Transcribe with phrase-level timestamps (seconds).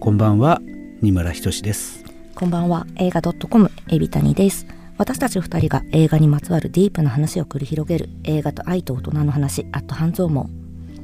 [0.00, 0.60] こんばんは、
[1.00, 2.04] 二村ひとしです。
[2.34, 4.66] こんばんは映画 .com エビタニです
[4.98, 10.50] 私たち二人が映画にまつわるディープな話を繰り広げる映画と愛と大人の話アット半蔵門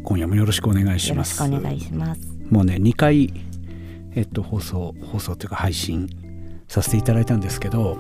[0.03, 1.51] 今夜もよろしくお願いしよろします。
[1.51, 2.21] くお願いします
[2.51, 3.33] もうね、2回、
[4.17, 6.09] えっと、放送、放送というか配信
[6.67, 7.97] させていただいたんですけど、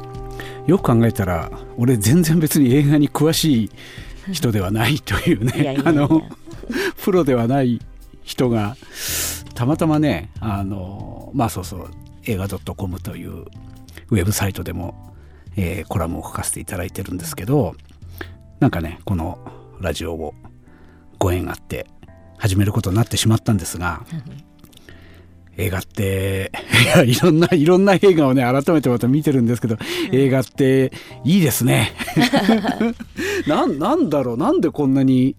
[0.66, 3.70] よく考えたら、俺全然別に映画に詳しい
[4.32, 6.22] 人ではないというね、あの、
[7.02, 7.80] プロではない
[8.22, 8.76] 人が、
[9.54, 11.90] たまたまね、あの、まあそうそう、
[12.24, 13.46] 映画 .com という
[14.10, 15.14] ウェブサイトでも、
[15.56, 17.74] えーコラムを書かせていただいてるんですけど、
[18.60, 19.38] なんかね、この
[19.80, 20.34] ラジオを
[21.18, 21.86] ご縁があって
[22.38, 24.04] 始めることになってしまったんですが、
[25.58, 26.52] 映画って
[26.84, 29.76] いやいろんないろんな映画をね改めてまた見てるんですけど、
[30.12, 30.92] 映画って
[31.24, 31.92] いいですね。
[33.46, 35.36] なんなんだろうなんでこんなに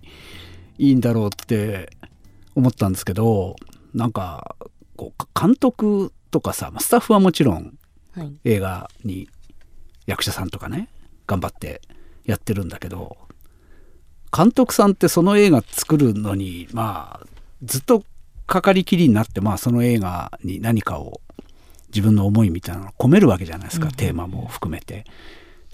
[0.77, 1.89] いいんだろうって
[2.53, 3.55] 思ったんですけど
[3.93, 4.55] なんか
[4.97, 7.73] こう監督とかさまあスタッフはもちろん
[8.11, 8.33] はい。
[8.43, 9.29] 映画に
[10.05, 10.89] 役者さんとかね
[11.27, 11.81] 頑張って
[12.25, 13.17] やってるんだけど
[14.35, 17.27] 監督さんってその映画作るのにまあ
[17.63, 18.03] ずっと
[18.49, 21.21] かかりきりになってまあその映画に何かを
[21.89, 23.91] 自分の思いみたいなのを込めるわけじゃないですか、うん。
[23.93, 25.05] テーマも含めて。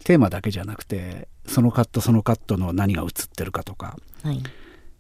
[0.04, 4.44] テーマだけじゃなくてそのカットそのカットの何が映ってるかとかはい。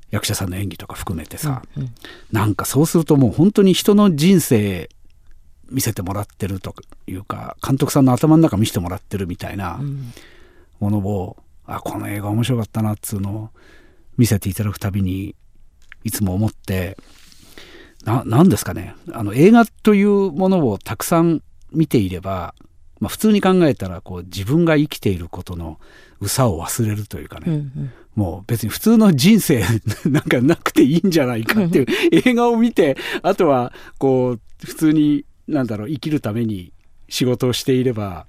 [0.09, 1.93] 役者さんの演技とか含めてさ、うん
[2.31, 4.89] なんかそうするともう本当に人の人生
[5.69, 6.73] 見せてもらってると
[7.07, 10.11] いうか監督さんの頭の中見せてもらってるみたいなうん。
[10.79, 13.49] ものを、あこの映画面白かったなっつうのを
[14.17, 15.35] 見せていただくたびに
[16.03, 16.97] いつも思って
[18.05, 18.95] ななんですかね。
[19.11, 22.55] あの映画というものをたくさん見ていれば、
[22.99, 25.79] まあ、普通に考えたらこう自分が生きていることの
[26.21, 27.91] うさを忘れるというかね、うんうん。
[28.15, 29.63] もう別に普通の人生
[30.05, 31.85] なんかなくていいんじゃないかっていう
[32.25, 36.71] 映画を見てあとはこう普通になんだろう生きるために
[37.09, 38.25] 仕事をしていれば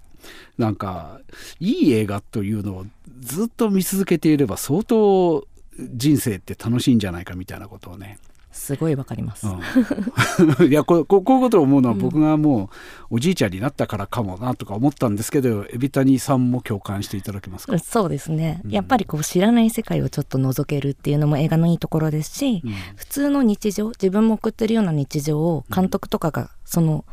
[0.58, 1.20] なんか
[1.60, 2.86] いい映画というのを
[3.20, 5.46] ずっと見続けていれば相当
[5.78, 8.18] 人生って楽しいんじゃないかみたいなことをね、
[8.56, 12.70] すごいわかります、うん、 いやこここういうことを思うのは僕がも
[13.10, 18.70] うおじいちゃんになったからかもなとか思ったんですけど海老谷さんも共感していただけますか、そうですね、うん。
[18.70, 22.72] やっぱりこう知らない世界をちょっと覗けるっていうのも映画のいいところですし、うん。
[22.96, 27.04] 普通の日常自分も送ってるような日常を監督とかがその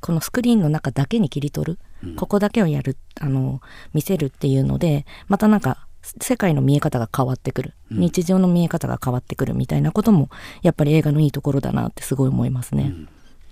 [0.00, 2.16] このスクリーンの中だけに切り取る、うん。
[2.16, 3.60] ここだけをやるあの
[3.94, 8.00] 見せるっていうのでまたなんか世界の見え方が変わってくる、うん。
[8.00, 10.28] 日常の見え方が変わってくるみたいなことも
[10.62, 12.92] やっぱり映画のいいところだなってすごい思いますね。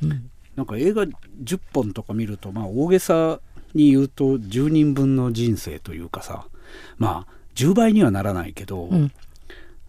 [0.03, 0.31] うん。
[0.57, 3.41] なんか映画10本とか見るとまあ大げさ
[3.75, 6.47] に言うと10人分の人生というかさ
[6.99, 9.13] まあ10倍にはならないけど、うん。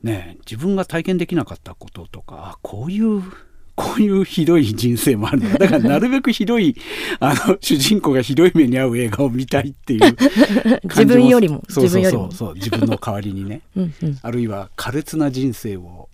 [0.04, 3.22] ねえ自分が体験できなかったこととかあこういう
[3.76, 6.76] こういうひどい人生もあるんだだからなるべくひどい
[7.20, 10.18] あの主人公がひどい目に遭う映画を見たいっていう
[10.84, 12.34] 自分よりもそうそうそう。
[12.34, 13.62] そう自分の代わりにね。
[13.76, 14.20] うんうん。
[14.22, 16.10] あるいは苛烈な人生を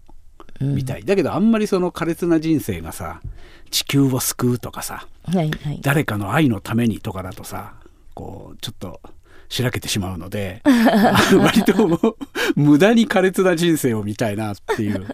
[0.60, 3.22] うん見たい、だけどあんまりその苛烈な人生がさ
[3.70, 5.80] 地球を救うとかさはいはい。
[5.82, 7.74] 誰かの愛のためにとかだとさ
[8.14, 9.00] こうちょっと
[9.50, 10.62] しらけてしまうので
[11.38, 12.18] 割と
[12.56, 15.08] 無駄に苛烈な人生を見たいなっていう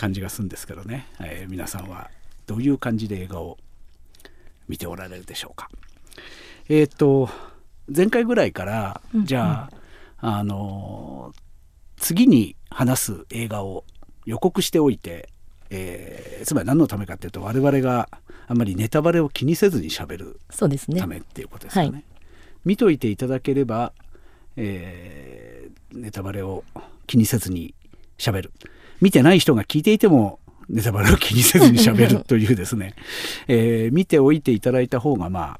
[0.00, 2.10] 感じがするんですけどね、えー皆さんは
[2.46, 3.58] どういう感じで映画を
[4.66, 5.68] 見ておられるでしょうか。
[6.70, 7.28] えっ、と
[7.94, 9.26] 前回ぐらいから、うん。
[9.26, 9.68] じゃ
[10.22, 11.34] あ、あの
[11.98, 13.84] 次に話す映画を
[14.24, 15.28] 予告しておいて、
[15.68, 18.08] えーつまり何のためかっていうと我々が
[18.48, 20.40] あんまりネタバレを気にせずにしゃべる
[21.02, 21.90] ためっていうことですよね。
[21.90, 22.04] はい。
[22.64, 23.92] 見といていただければ、
[24.56, 26.64] えーネタバレを
[27.06, 27.74] 気にせずに
[28.16, 28.52] しゃべる
[29.00, 30.38] 見てない人が聞いていても
[30.68, 32.94] ネタバレを気にせずにしゃべるというですね、
[33.48, 35.58] えー見ておいていただいた方がま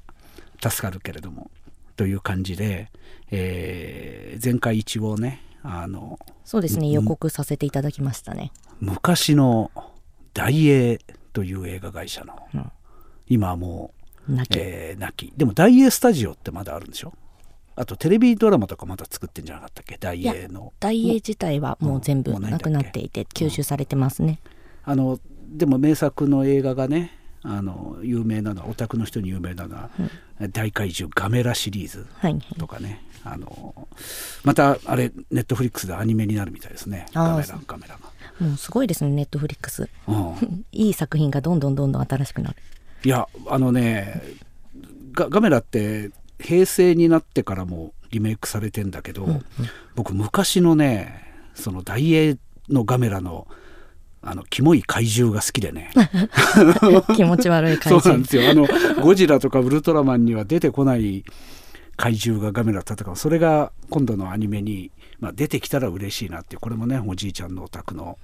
[0.62, 1.50] あ助かるけれども
[1.96, 2.90] という感じで、
[3.30, 8.52] えー前回一応ねあのそうですね予告させていただきましたね。
[8.80, 9.70] 昔の
[10.32, 10.98] 大英
[11.32, 12.72] という映画会社の、うん。
[13.28, 13.92] 今はも
[14.28, 15.32] う泣き、えー、なき。
[15.36, 17.12] でも大英スタジオってまだあるんでしょ？
[17.80, 19.96] あとテレビドラマとかまだ作ってんじゃなかったっけ？
[19.98, 20.72] 大英の。
[20.80, 24.38] 大英自体はもう全部なくなっていて吸収されてますね。
[24.84, 25.18] あの
[25.48, 29.90] でも名作の映画がねあの有名なのはオタクの人に有名なのは
[30.52, 32.42] 「大怪獣ガメラ」シリーズはいはい。
[32.58, 33.02] とかね。
[33.24, 33.88] あの
[34.44, 37.06] またあれネットフリックスでアニメになるみたいですね。
[37.14, 37.98] ガメラガメラ
[38.38, 39.82] もうすごいですねネットフリックス。
[39.82, 40.12] が、う
[40.44, 42.56] ん、いい作品がどんどんどんどん新しくなる。
[43.04, 44.22] いやあのね
[45.12, 46.10] ガガメラって
[46.40, 49.26] 平成になってからもリメイクされてんだけど、
[49.94, 52.36] 僕昔のねその大英
[52.68, 53.46] のガメラの
[54.22, 55.90] あのキモい怪獣が好きでね。
[57.16, 58.00] 気持ち悪い怪獣。
[58.00, 58.50] そうなんですよ。
[58.50, 58.66] あの
[59.02, 61.24] ゴジラとかウルトラマンには出てこない
[62.00, 63.14] 怪獣がガメラと戦う。
[63.14, 68.16] それが今度のアニメに、まあ、出てきたら嬉しいなってこれもねおじいちゃんのお宅の、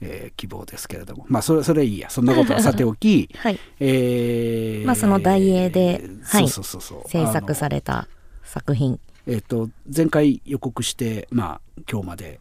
[0.00, 1.26] えー希望ですけれども。
[1.28, 2.08] まあそれそれいいや。
[2.08, 3.58] そんなことはさておき、 はい。
[3.80, 6.48] えーまあその大英ではい。
[6.48, 8.06] そうそうそう制作された
[8.44, 9.00] 作品。
[9.26, 12.38] えー、と前回予告して、まあ、今日まで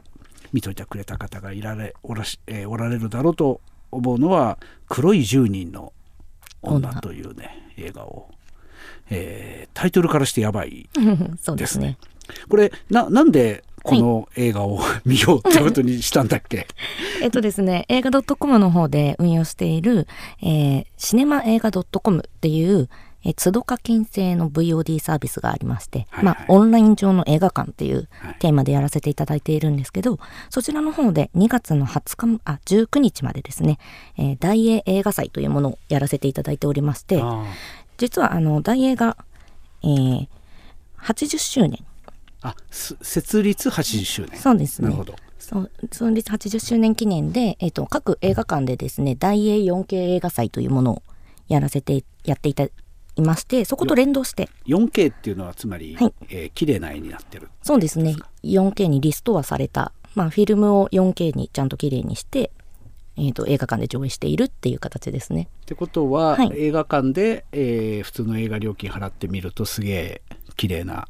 [0.53, 3.59] 見といてくれた方がいられおらし、えーおられるだろうと
[3.91, 5.93] 思うのは「黒い10人の
[6.61, 8.29] 女」女というね映画を、
[9.09, 10.89] えータイトルからしてやばい
[11.41, 11.97] そうですね。
[12.49, 16.65] これななんでこの映画を見ようってことにしたんだっけ、
[17.21, 20.07] えっとですね、映画 .com の方で運用している、
[20.41, 22.89] えーシネマ映画 .com っていう、
[23.23, 26.35] えー、都度課金制の VOD サービスがありまして、はいはい。
[26.37, 28.35] まあ、オンライン上の映画館っていうはい。
[28.39, 33.77] テーマでやらせていただいているんですけど、そちらの方で2月の20日も、あ、19日までですね、
[34.17, 37.45] えー大英映画祭というものをやらせていただいておりまして、あ
[37.97, 39.17] 実はあの、大映が、
[39.83, 40.27] えー
[41.05, 41.85] 80周年。
[42.41, 44.39] あ設立80周年。
[44.39, 44.89] そうですね。
[44.89, 45.15] なるほど。
[45.91, 51.03] 創立80周年記念で、えっと各映画館でですね大英 4K 映画祭というものを
[51.47, 52.71] やらせてやっていたい
[53.17, 54.49] ましてそこと連動して。
[54.65, 56.13] 4K っていうのはつまり、はい。
[56.29, 58.15] えー綺麗な絵になってるそうですね。
[58.43, 62.49] 4K にリストアされた、まあ、フィルムを 4K にちゃんと綺麗にして、
[63.17, 65.47] えっと映画館で上映しているっていう形ですね。
[65.63, 66.51] ってことは、はい。
[66.55, 70.21] 映画館で、えー普通の映画料金払ってみるとすげえ
[70.55, 71.07] 綺麗な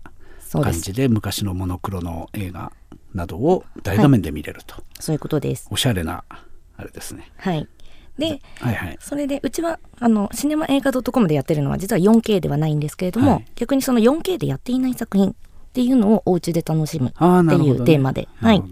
[0.52, 2.72] 感じで昔のモノクロの映画
[3.14, 5.68] などを大画面で見れると、そういうことです。
[5.72, 6.24] おしゃれな
[6.78, 7.32] あれですね。
[7.38, 7.68] はい。
[8.18, 8.98] ではいはい。
[9.02, 13.46] それでうちはあのシネマ映画 .com でやってるのは実は 4K ではないんですけれども、はい。
[13.56, 15.34] 逆にその 4K でやっていない作品っ
[15.74, 18.64] ていうのをお家で楽しむっていうテーマで、はい。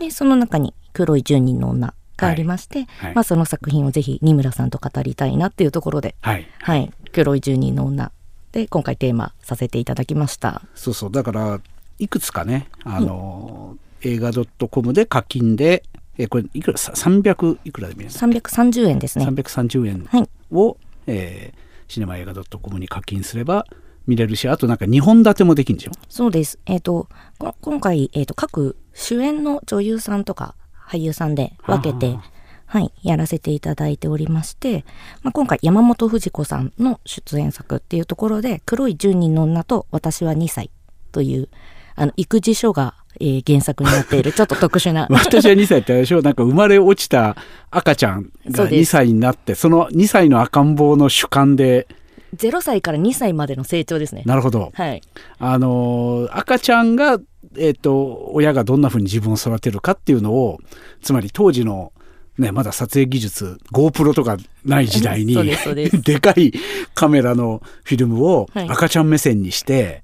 [0.00, 3.14] でその中に黒い10人の女がありまして、はい。
[3.14, 6.46] まあ、その作品をぜひ二村さんと語りたいなっていうところで、はい。
[6.60, 8.12] はい、黒い10人の女。
[8.52, 10.62] で今回テーマさせていただきました。
[10.74, 11.10] そうそう。
[11.10, 11.60] だから
[11.98, 14.30] いくつかねあの、映画
[14.68, 15.84] .com で課金で
[16.18, 16.78] えーこれいくら？
[16.78, 19.26] さ300いくらで見れるの、330円ですね。
[19.26, 20.76] 330円はい、を、
[21.06, 21.62] えー
[21.92, 23.66] シネマ映画 .com に課金すれば
[24.06, 26.58] 見れるしあとなんか2本立てもできるんでしょそうです。
[26.64, 27.06] えっ、と
[27.38, 30.54] こ今回、えー、と各主演の女優さんとか
[30.92, 32.18] 俳優さんで分けて
[32.66, 34.86] はい、やらせていただいておりまして、
[35.22, 40.70] まあ、今回山本富士子さんの出演作っていうところで「黒い10人の女と私は2歳」
[41.12, 41.50] という
[41.96, 45.06] あの育児書が、えー原作になっている ちょっと特殊な。
[45.10, 46.22] 私は2歳ってあれでしょ？
[46.22, 47.36] なんか生まれ落ちた
[47.70, 48.90] 赤ちゃんが2そうです。
[48.92, 51.86] 歳になってその2歳の赤ん坊の主観で。
[52.34, 54.22] 0歳から2歳までの成長ですね。
[54.24, 54.72] なるほど。
[54.72, 55.02] はい、
[55.38, 57.18] あのー赤ちゃんが、
[57.56, 60.58] えっと親がどんなふうに自分を育てるかっていうのを
[61.02, 61.92] つまり当時の、
[62.38, 65.34] ね、まだ撮影技術 GoPro とかない時代に
[66.02, 66.52] でかい
[66.94, 70.02] カメラのフィルムをはい赤ちゃん目線にして。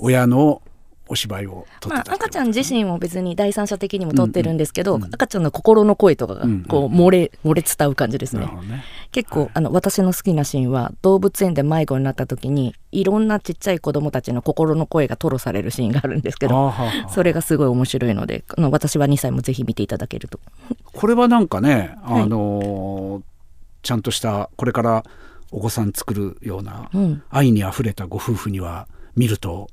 [0.00, 0.62] 親の
[1.08, 5.14] お芝居をまあ、赤ちゃん自身も別に第三者的にも撮ってるんですけど、うんうん。
[5.14, 6.64] 赤ちゃんの心の声とかがうんうん。
[6.64, 8.46] こう漏れ漏れ伝う感じですね。
[8.46, 8.84] ね。
[9.12, 16.72] 結構、あの私の好きなシーンは動物園で迷子になった時にいろんなちっちゃい子供たちの心の声が吐露されるシーンがあるんですけど
[17.08, 20.40] それがすごい面白いのであの私は2歳もぜひ見ていただけると。
[20.92, 22.22] これはなんかね、はい。
[22.22, 23.22] あのー
[23.82, 25.04] ちゃんとしたこれから
[25.52, 27.22] お子さん作るようなうん。
[27.30, 29.68] 愛にあふれたご夫婦には見ると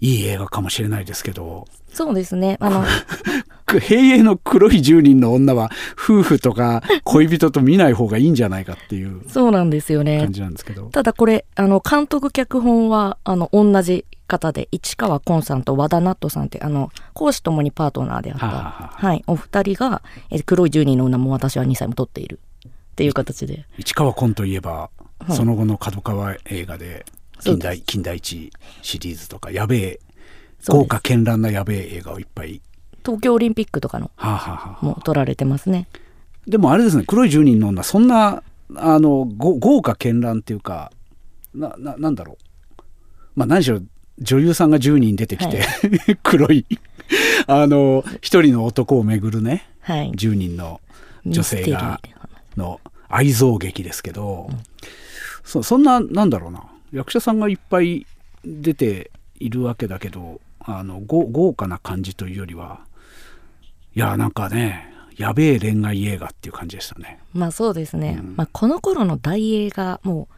[0.00, 1.66] いい映画かもしれないですけど。
[1.92, 2.56] そうですね。
[2.60, 2.84] あの
[3.66, 10.20] く平永の黒い10人の女は夫婦とか恋人と見ない方がいいんじゃないかっていうそうなんですよね。
[10.20, 10.86] 感じなんですけど。
[10.86, 23.66] ただこれあの監督脚本はあの同じ方で市川崑さんと和田ナットさんってあの講師ともにパートナーであった、はあはあはい、お二人が「え黒い10人の女も私は2歳も撮っている」っていう形で。
[23.78, 24.90] 市川崑といえば、は
[25.28, 25.32] い。
[25.32, 27.04] その後の角川映画で
[27.40, 28.50] 近代近代一
[28.82, 30.00] シリーズとかやべえ
[30.68, 32.60] 豪華絢爛なやべえ映画をいっぱい、
[33.04, 35.88] 東京オリンピックとかのはあはあはあも撮られてますね。
[36.46, 38.42] でもあれですね黒い10人の女そんな
[38.76, 40.92] あのご豪華絢爛っていうか
[41.54, 42.82] なななんだろう。
[43.34, 43.80] まあ何しろ
[44.18, 45.62] 女優さんが10人出てきて、
[46.22, 46.66] 黒い
[47.46, 50.12] あの一人の男をめぐるねはい。
[50.12, 50.80] 10人の
[51.24, 52.00] 女性が
[52.56, 54.50] の愛憎劇ですけど、
[55.42, 58.06] そそんななんだろうな役者さんがいっぱい
[58.44, 62.80] 出ているわけだけどあのご豪華な感じというよりは
[63.94, 67.18] いやなんかねやべえ恋愛映画っていう感じでしたね。
[67.34, 68.36] まあそうですね、うん。
[68.36, 70.34] まあ、この頃の大映がもう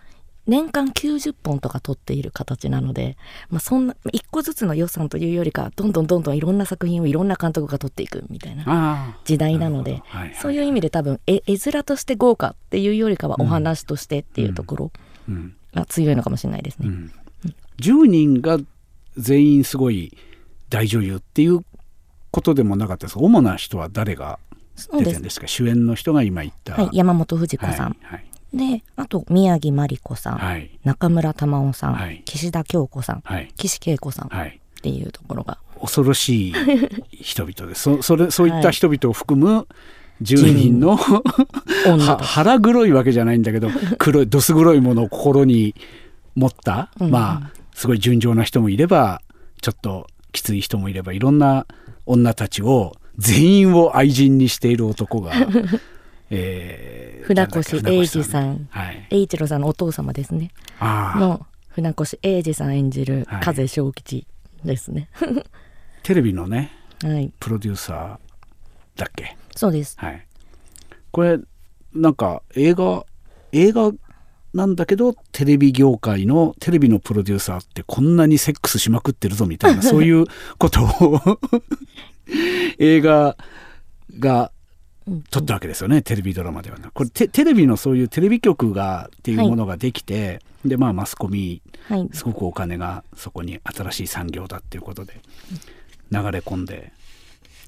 [0.49, 3.17] 年間90本とか撮っている形なので、
[3.49, 14.93] まあ、そんな一個ずつの予算というよりかどんどんどんどんいろんな作品をいろんな監督が撮っていくみたいな時代なので、はいはい、そういう意味で多分絵絵面として豪華っていうよりかはお話としてっていうところ
[15.75, 16.89] が強いのかもしれないですね。
[16.89, 16.93] うん。
[16.95, 17.13] うん
[17.45, 18.59] うん、10人が
[19.17, 20.17] 全員すごい
[20.71, 21.61] 大女優っていう
[22.31, 24.39] ことでもなかったです主な人は誰が
[24.91, 25.47] 出てるんですか？
[25.47, 28.79] 主演の人が今言った、はい、山本富士子さん、はいはい。
[28.79, 34.31] であと宮城真理子さん、はい、中村玉緒さん、はい、岸田京子さん、はい、岸恵子さん、っ
[34.83, 35.59] ていうところが。
[35.81, 36.55] 恐ろしい
[37.11, 37.83] 人々です。
[37.83, 39.67] そそれそういった人々を含む
[40.23, 40.97] 10人の
[42.21, 45.75] 腹黒いわけじゃないんだけど 黒いどす黒いものを心に
[46.35, 49.23] 持った、うん、まあすごい純情な人もいれば
[49.61, 51.67] ちょっときつい人もいればいろんな
[52.07, 55.33] 女たちを全員を愛人にしている男が
[56.35, 60.51] えー、船越英二さん、はい、栄一郎さんのお父様ですね。
[60.81, 64.27] の船越英二さん演じる風正吉
[64.65, 65.45] ですね、はい、
[66.03, 66.73] テレビのね、
[67.05, 68.32] はい、プロデューサー
[68.97, 69.37] だっけ？
[69.57, 70.27] そうです、はい、
[71.11, 71.39] これ
[71.95, 73.05] なんか映画
[73.53, 73.93] 映画
[74.55, 80.27] なんだけどテレビ業界のテレビのプロデューサーってこんなにセックスしまくってるぞみたいな そういう
[80.59, 81.39] ことを
[82.79, 83.37] 映画
[84.19, 84.53] が
[85.31, 90.33] 撮ったわけですよね、うん、テレビドラマではなこれテレビのそういうテレビ局がっていうものができて、は
[90.67, 95.15] い、でまあマスコミ、はい、すごくお金がそこに新しい産業だっていうことで
[96.11, 96.93] 流れ込んで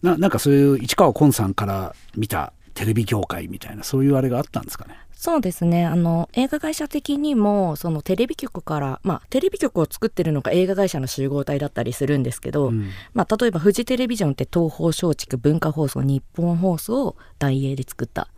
[0.05, 4.95] ななんかそういう市川崑さんから見たテレビ業界みたいなそういうあれがあったんですかね？
[5.17, 5.87] そうですね。
[5.87, 18.29] あの映画会社的にもそのテレビ局からまあテレビ局を作ってるのが映画会社の集合体だったりするんですけど、うん、まあ、例えばフジテレビジョンって東方松竹文化放送日本放送を大映で作った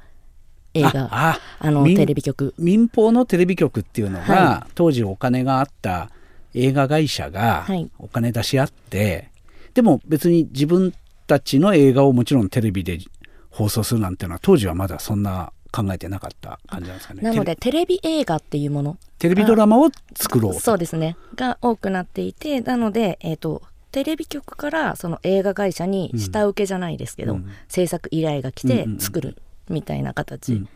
[0.75, 1.09] 映画。
[1.11, 2.55] あのテレビ局。
[2.59, 6.11] 民放のテレビ局っていうのが、はい、当時お金があった
[6.55, 7.67] 映画会社が
[7.99, 9.31] お金出し合って、はい、
[9.75, 10.95] でも別に自分
[11.27, 12.99] たちの映画をもちろんテレビで
[13.51, 17.23] 放送するなんていうのは当時はまだそんな考えてなかった感じなんですかね。
[17.23, 18.99] なのでテレビ映画っていうもの。
[19.19, 21.17] テレビドラマを作ろうそうですね。
[21.35, 29.37] が多くなっていてなので、えーと、テレビ局からその映画会社に下請けじゃないですけど、うん、制作依頼が来て作る
[29.69, 30.67] みたいな形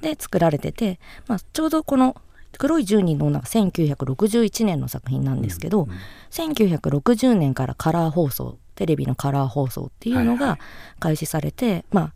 [0.00, 2.16] で作られてて、まあ、ちょうどこの
[2.56, 5.96] 「黒い十人の女」が1961年の作品なんですけど、うんうん、
[6.30, 10.60] 1960年からカラー放送テレビのカラー放送っていうのが
[11.00, 12.12] 開始されて、はいはい、まあ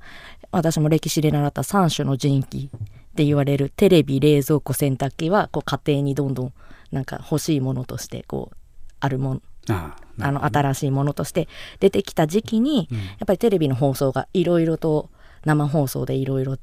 [0.52, 6.52] 私も歴史で習った3種の人気って言われるテレビ冷蔵庫洗濯機はこう家庭にどんどん
[6.92, 8.57] なんか欲しいものとしてこう
[9.00, 11.49] あるもんあの新しいものとして
[11.81, 15.11] 出てきた時期に、うん、やっぱりテレビの放送がいろいろと
[15.45, 16.57] 生放送でいろいろ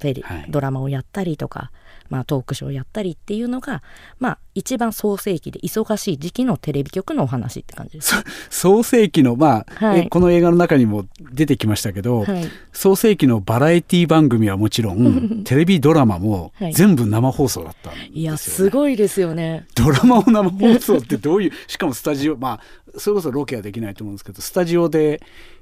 [0.48, 1.72] ドラマをやったりとか
[2.10, 3.82] まあ、トークショーをやったりっていうのが、
[4.20, 8.14] まあ、一番創世期で忙しい時期のテレビ局のお話って感じです。
[8.50, 19.68] 創世期の、まあ、はい、この映画の中にも出てきましたけど、はい、創世期のバラエティ番組はもちろんテレビドラマも全部生放送だったんですよ、ね、いやすごいですよね。
[19.76, 22.60] ドラマを生放送ってどういうしかもスタジオま
[22.96, 25.22] あそれこそロケはできないと思うんですけどスタジオで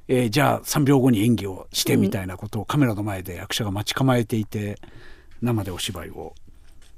[0.09, 4.79] えー、じゃあ3秒後に演技をしてみたいなことをカメラの前で役者が待ち構えていて、
[5.41, 6.33] 生でお芝居を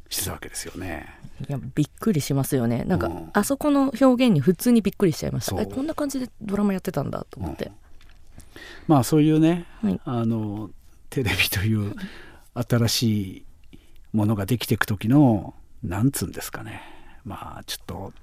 [0.10, 1.08] してたわけですよね。
[1.48, 2.84] いやびっくりしますよね。
[2.86, 5.62] なんか、うん、あそこの表現に普通にびっくりしちゃいました。
[5.62, 7.72] えこんな感じでドラマやってたんだと思って、うん、
[8.88, 10.72] まあそういうね、はい、あの
[11.10, 11.96] テレビという
[12.54, 13.46] 新しい
[14.14, 15.54] ものができていく時の
[15.84, 16.82] なんつうんですかね。
[17.24, 18.14] まあちょっと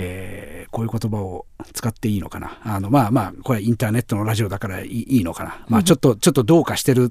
[0.00, 2.58] えー、こういう言葉を使っていいのかな。
[2.62, 5.64] あの、まあまあ、これはインターネットのラジオだからいいのかな。
[5.68, 7.10] まあちょっと、ちょっとどうかしてる、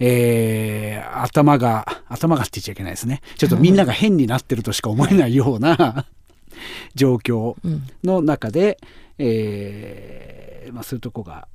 [0.00, 3.22] えー、頭が、頭がって言っちゃいけないですね。
[3.36, 6.06] ちょっとみんなが変になってるとしか思えないような
[6.94, 7.56] 状況
[8.02, 8.78] の中で、
[9.18, 11.46] えー、まあそういうとこが、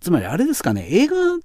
[0.00, 1.38] つまりあれですかね、映画っ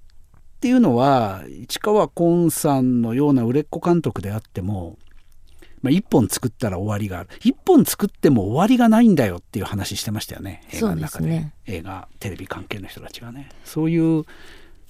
[0.59, 4.97] ていうのは、市川崑さんのような売れっ子監督であっても、
[5.81, 7.29] まあ、1本作ったら終わりがある。
[7.41, 10.63] 1本作っても終わりがないんだよっていう話してましたよね。
[10.71, 13.49] 映画の中で、ね、映画テレビ関係の人たちがね。
[13.63, 14.23] そういう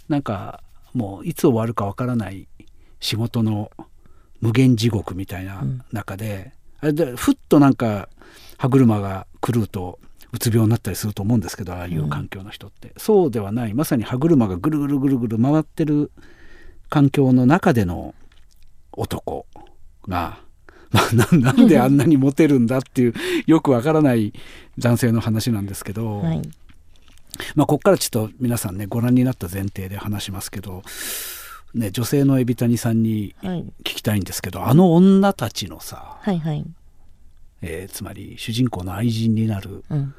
[0.07, 0.63] なんか
[0.93, 2.47] もういつ終わるかわからない
[2.99, 3.71] 仕事の
[4.39, 8.07] 無限地獄みたいな中で、うん、あれでふっとなんか
[8.57, 9.99] 歯車が狂うと
[10.31, 13.73] うつ病になったりすると思うんですけどああいう環境の人って、うん、そうではない。
[13.73, 16.11] まさに歯車がぐるぐるぐるぐる回ってる
[16.89, 18.15] 環境の中での
[18.93, 19.67] 男が
[20.07, 20.46] まあ、
[21.31, 23.13] なんであんなにモテるんだっていう
[23.45, 24.33] よくわからない
[24.77, 26.41] 男性の話なんですけど、はい、
[27.55, 30.83] まあ、ここからちょっと皆さんねご覧になった前提で話しますけど
[31.73, 33.65] ね、女性の海老谷さんにはい。
[33.79, 36.65] 聞きたいんですけど、あの女たちのさ、はいはい。
[37.61, 40.13] えーつまり主人公の愛人になる、うん。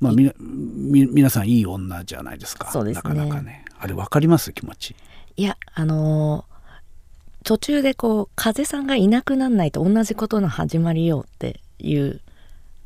[0.00, 2.70] まあ、み皆さんいい女じゃないですか。
[2.84, 2.92] ね。
[2.92, 3.64] なかなかね。
[3.78, 4.52] あれ分かります？
[4.52, 4.94] 気持ち。
[5.36, 6.53] いやあのー
[7.44, 12.20] 途中でこう風さんがいなくなんないと同じことの始まりよっていう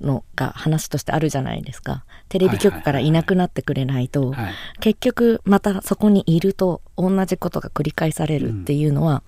[0.01, 2.05] のが話としてあるじゃないですか。
[2.29, 4.55] テレビ局からいなくなってくれないと、はい。
[4.81, 9.23] 結局またそこにいると同じことが繰り返されるっていうのは、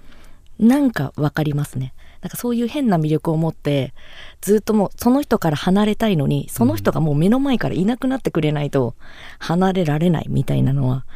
[0.58, 1.94] なんかわかりますね。
[2.20, 3.94] なんかそういう変な魅力を持って
[4.42, 8.94] ずっともうその人から離れたいのにその人がもう目の前からいなくなってくれないと
[9.38, 11.06] 離れられないみたいなのは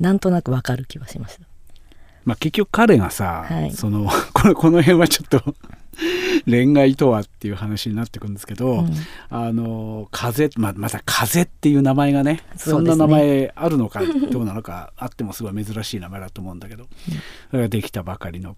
[0.00, 1.46] なんとなくわかる気はしました
[2.26, 3.70] まあ、結局彼がさ、はい。
[3.70, 5.54] その このこの辺はちょっと
[6.44, 8.92] 恋愛とはっていう話になってくるんですけど、うん。
[9.30, 12.42] あの風、まあ、また風っていう名前がねね。
[12.56, 16.86] そんな名前あるのか どうなのかあってもすごい珍しい名前だと思うんだけど、
[17.50, 18.56] それができたばかりの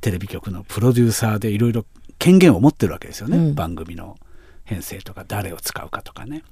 [0.00, 1.84] テレビ局のプロデューサーでいろいろ
[2.18, 3.54] 権限を持ってるわけですよね、うん。
[3.54, 4.18] 番組の
[4.64, 6.42] 編成とか誰を使うかとかね。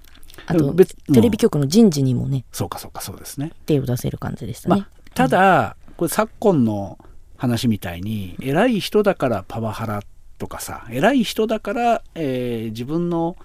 [0.46, 3.52] あと別テレビ局の人事にもねそうかそうかそうですね。
[3.66, 6.96] 手を出せる感じでしたね、まあ、ただ、これ昨今の
[7.36, 10.02] 話みたいに偉い人だからパワハラ
[10.38, 13.36] とかさ偉い人だから、えー自分の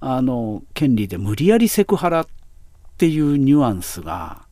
[0.00, 2.26] あの権利で無理やりセクハラっ
[2.96, 4.42] ていうニュアンスが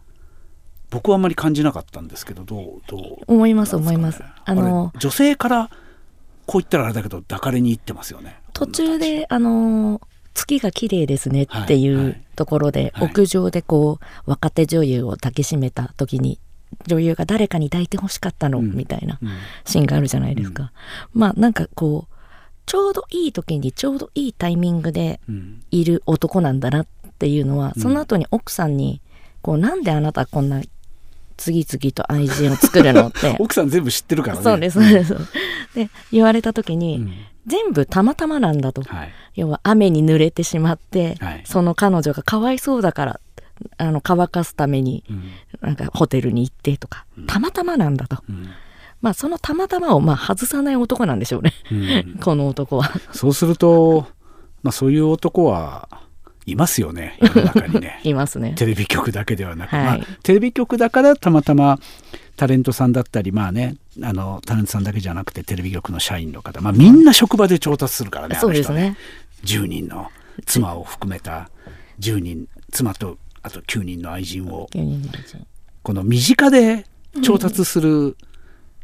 [0.90, 4.22] 僕はあんまり感じなかったんですけどどうどう思います思います。
[4.44, 5.70] あのれ女性から
[6.46, 8.36] こう言ったらあれだけど抱かれに行ってますよね。
[8.52, 10.02] 途中であのー
[10.34, 12.22] 月が綺麗ですねっていはいうはい。
[12.36, 13.08] ところで、はい。
[13.08, 16.38] 屋上でこう若手女優を抱きしめた時に
[16.86, 18.72] 女優が誰かに抱いてほしかったの、うん。
[18.72, 19.30] みたいなうん。
[19.64, 20.72] シーンがあるじゃないですか、
[21.12, 22.14] まあなんかこう
[22.66, 25.62] ちょうどいい時にちょうどいいタイミングでうん。
[25.70, 26.86] いる男なんだなっ
[27.18, 27.82] ていうのは、うん。
[27.82, 29.00] その後に奥さんに
[29.42, 30.62] こうなんであなたこんな
[31.36, 33.36] 次々と愛人を作るのって。
[33.40, 34.42] 奥さん全部知ってるからね。
[34.42, 35.16] そうですそうです。
[35.74, 37.12] で言われた時に、うん。
[37.46, 38.82] 全部たまたまなんだと。
[38.82, 39.12] はい。
[39.34, 41.42] 要は雨に濡れてしまって、はい。
[41.46, 43.20] その彼女がかわいそうだから
[43.76, 45.22] あの乾かすためにうん。
[45.60, 48.22] なんかホテルに行ってとか、たまたまなんだと。
[48.28, 48.48] うん。
[49.00, 51.52] まあそのたまたまをまあ外さない男なんでしょうね。
[51.70, 52.18] うん。
[52.22, 52.90] この男は。
[53.12, 54.06] そうすると、
[54.62, 55.88] まあ、そういう男は
[56.46, 57.18] いますよね。
[57.20, 58.00] 世の中にね。
[58.04, 58.54] いますね。
[58.56, 59.84] テレビ局だけではなく、はい。
[59.84, 61.78] まあ、テレビ局だからたまたま
[62.36, 68.96] タレントさんだったりまあねあのタレントさんだけじゃなくてテレビ局の社員の方、まあ、みんな職場で調達するからねあそうの人ですね。
[69.44, 70.10] 10人の
[70.46, 71.50] 妻を含めた。
[72.00, 74.68] 10人妻とあと9人の愛人を。
[74.72, 75.36] 9人のうち
[75.82, 76.84] この身近で
[77.22, 78.16] 調達する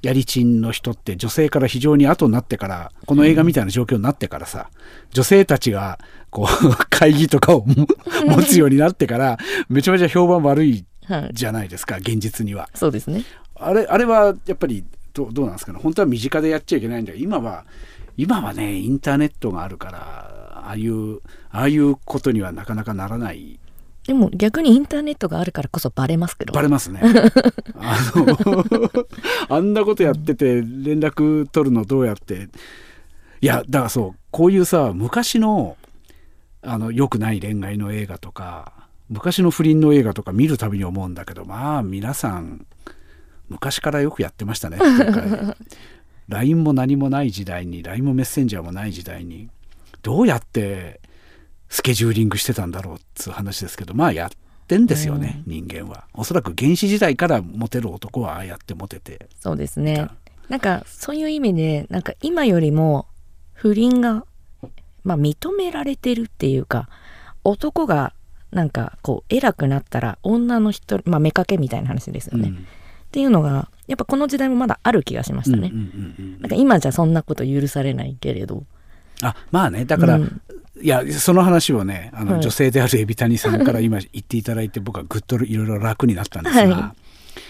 [0.01, 4.71] やりちんの人って女性から非常に後になってからこの映画みたいな状況になってからさ
[5.13, 5.99] 女性たちが
[6.31, 7.87] こう会議とかをも
[8.27, 9.39] 持つようになってから
[9.69, 12.69] めちゃめちゃ評判悪いはいじゃないですか現実には。
[12.75, 13.25] そうですね。
[13.55, 15.79] あれあれはやっぱりどうどうなんですかね？
[15.83, 17.65] 本当は身近でやっちゃいけないんだけど今は
[18.17, 19.99] 今はねインターネットがあるから
[20.67, 21.17] ああいう
[21.51, 23.59] ああいうことにはなかなかならない
[24.07, 26.53] でも逆にインターネットがあるからこそバレますけど。
[26.53, 27.01] バレますね。
[27.77, 28.65] あの
[29.57, 32.49] あんなことやってて連絡取るのどうやって？
[33.41, 35.77] いやだからそうこういうさ昔の
[36.63, 38.73] あの良くない恋愛の映画とか
[39.11, 42.65] 昔の不倫の映画とか見るたびに思うんだけどまあ皆さん
[43.51, 44.79] 昔からよくやってましたね
[46.29, 49.51] LINE も何もない時代に LINE もメッセンジャーもない時代に
[50.03, 51.01] どうやって
[51.75, 54.31] スケジューリングしてたんだろうっつう話ですけどまあやっ
[54.69, 56.05] てんですよね、人間は。
[56.15, 59.27] おそらく原始時代からモテる男はああやってモテて。
[59.41, 60.07] そうですね。
[60.49, 60.85] なんか。
[60.87, 63.09] そういう意味でなんか今よりも
[63.55, 64.25] 不倫が、
[65.03, 66.89] まあ、認められてるっていうか
[67.43, 68.15] 男が
[68.53, 72.55] なんかこう偉くなったら女の人まあ妾みたいな話ですよね、うん。
[72.55, 72.59] っ
[73.11, 76.41] ていうのがやっぱこの時代もまだある気がしましたね、うんうんうんうん。
[76.41, 78.63] なんか今じゃそんなこと許されないけれど。
[79.23, 80.41] あまあねだから、うん
[80.83, 82.43] いやその話をねあの、はい。
[82.43, 87.41] 女性である海老谷さんから 今言っていただいて僕はぐっといろいろ楽になったんですが、はい。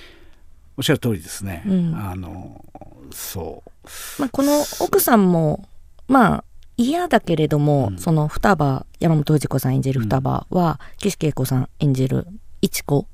[0.76, 1.94] おっしゃる通りですね、うん。
[1.94, 2.64] あの
[3.10, 4.20] そう。
[4.20, 5.68] まあ、この奥さんも
[6.08, 6.44] まあ
[6.76, 7.98] 嫌だけれども、うん。
[7.98, 12.26] その双葉山本藤子さん演じる双葉は、岸恵子さん演じる
[12.60, 13.06] 一子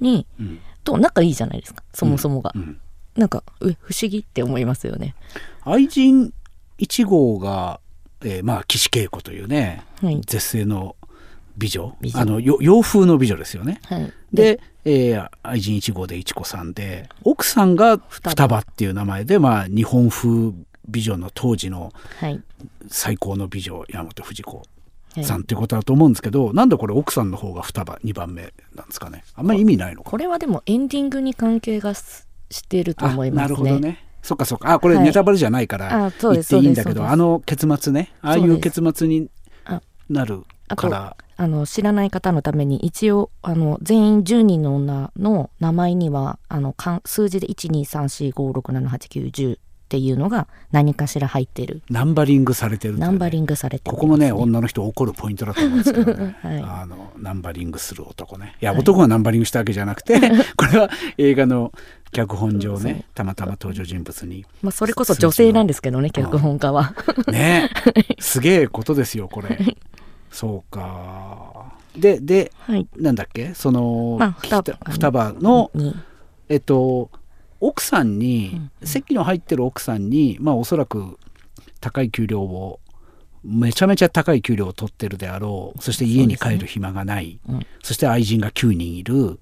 [0.00, 0.58] にうん。
[0.84, 2.80] と仲いいじゃないですかそもそもが、うん。
[3.16, 5.14] なんかえ不思議って思いますよね。
[5.62, 6.32] 愛人
[6.78, 7.80] 1号が、
[8.22, 10.96] えーまあ岸恵子というねはい、絶世の
[11.56, 11.94] 美女。
[12.14, 13.80] あのよ洋風の美女ですよね。
[13.84, 18.58] はい、で、えー愛人1号で一子さんで奥さんが双葉。
[18.60, 20.52] っていう名前で、まあ、日本風
[20.88, 22.40] 美女の当時のはい。
[22.88, 24.62] 最高の美女山本藤子は
[25.16, 29.24] いさんっていうことだと思うんですけど、なんでこれ奥さんの方が双葉？2番目なんですかね。
[29.34, 33.56] あんまり意味ないのかこれはでもエンディングに関係がすしてると思いますね。
[33.56, 34.72] なるほどねそっかそっか。
[34.72, 35.04] あこれはい。
[35.04, 38.12] ネタバレじゃないから言っていいんだけど、そうですあの結末ね。
[38.22, 39.28] ああいう結末に
[39.64, 39.80] あ。
[40.08, 41.16] なるから。
[41.36, 46.74] あの知らない方のために一応あの全員10人の女の名前にはあの
[47.06, 49.56] 数字で12345678910っ
[49.90, 51.82] ていうのが何かしら入ってる。
[51.90, 53.00] ナンバリングされてるね。
[53.00, 58.54] ナンバリングされておりますここもね女の人怒るポイントだと思うんですけどね、は いあのナンバリングする男ね。
[58.60, 60.20] いや男がナンバリングしたわけじゃなくて
[60.56, 61.72] これは映画の
[62.12, 64.44] 脚本上ねたまたま登場人物に。
[64.62, 66.94] まあ、それこそ女性なんですけどね脚本家は。
[67.28, 67.70] ね。
[68.18, 69.76] すげえことですよこれ。
[70.30, 71.72] そうか。
[71.96, 73.54] でではい、なんだっけ？
[73.54, 74.62] その、まあ双葉。
[74.62, 75.94] 双双葉のに
[76.48, 77.10] えっと
[77.60, 81.18] 奥さんに、席の入ってる奥さんにまあおそらく
[81.80, 82.80] 高い給料を
[83.44, 85.82] めちゃめちゃ高い給料を取ってるであろう。
[85.82, 87.38] そして家に帰る暇がない。
[87.46, 87.60] そ,、うん。
[87.82, 89.38] して愛人が9人いる、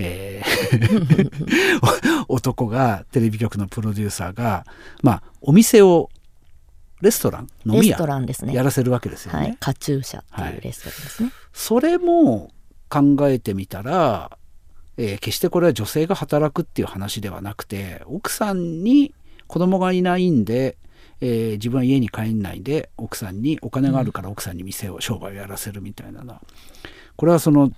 [0.00, 1.30] えー
[2.28, 4.66] 男がテレビ局のプロデューサーが
[5.02, 6.10] まあお店を
[7.00, 8.54] レストラン飲みレスト屋ランですね。
[8.54, 9.38] やらせるわけですよね。
[9.38, 11.32] はい、カチューシャっていうレストランですね。
[11.52, 12.50] それも
[12.88, 14.36] 考えてみたら、
[14.96, 19.14] えー決してこれは女性が働くっていう話ではなくて奥さんに
[19.46, 20.76] 子供がいないんで、
[21.20, 26.40] えー自分は家に帰んないで奥さんにお金があるから奥さんに店を商売をやらせるみたいなな
[27.16, 27.72] これはその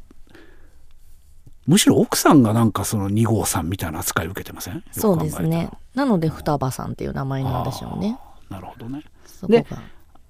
[1.70, 4.82] むしろ奥さんがなんかその2号さんみたいな扱いを受けてません？
[4.90, 5.70] そうですね。
[5.94, 8.18] なので双葉さんっていう名前なんでしょうね。
[8.48, 9.04] なるほどね
[9.46, 9.80] でが。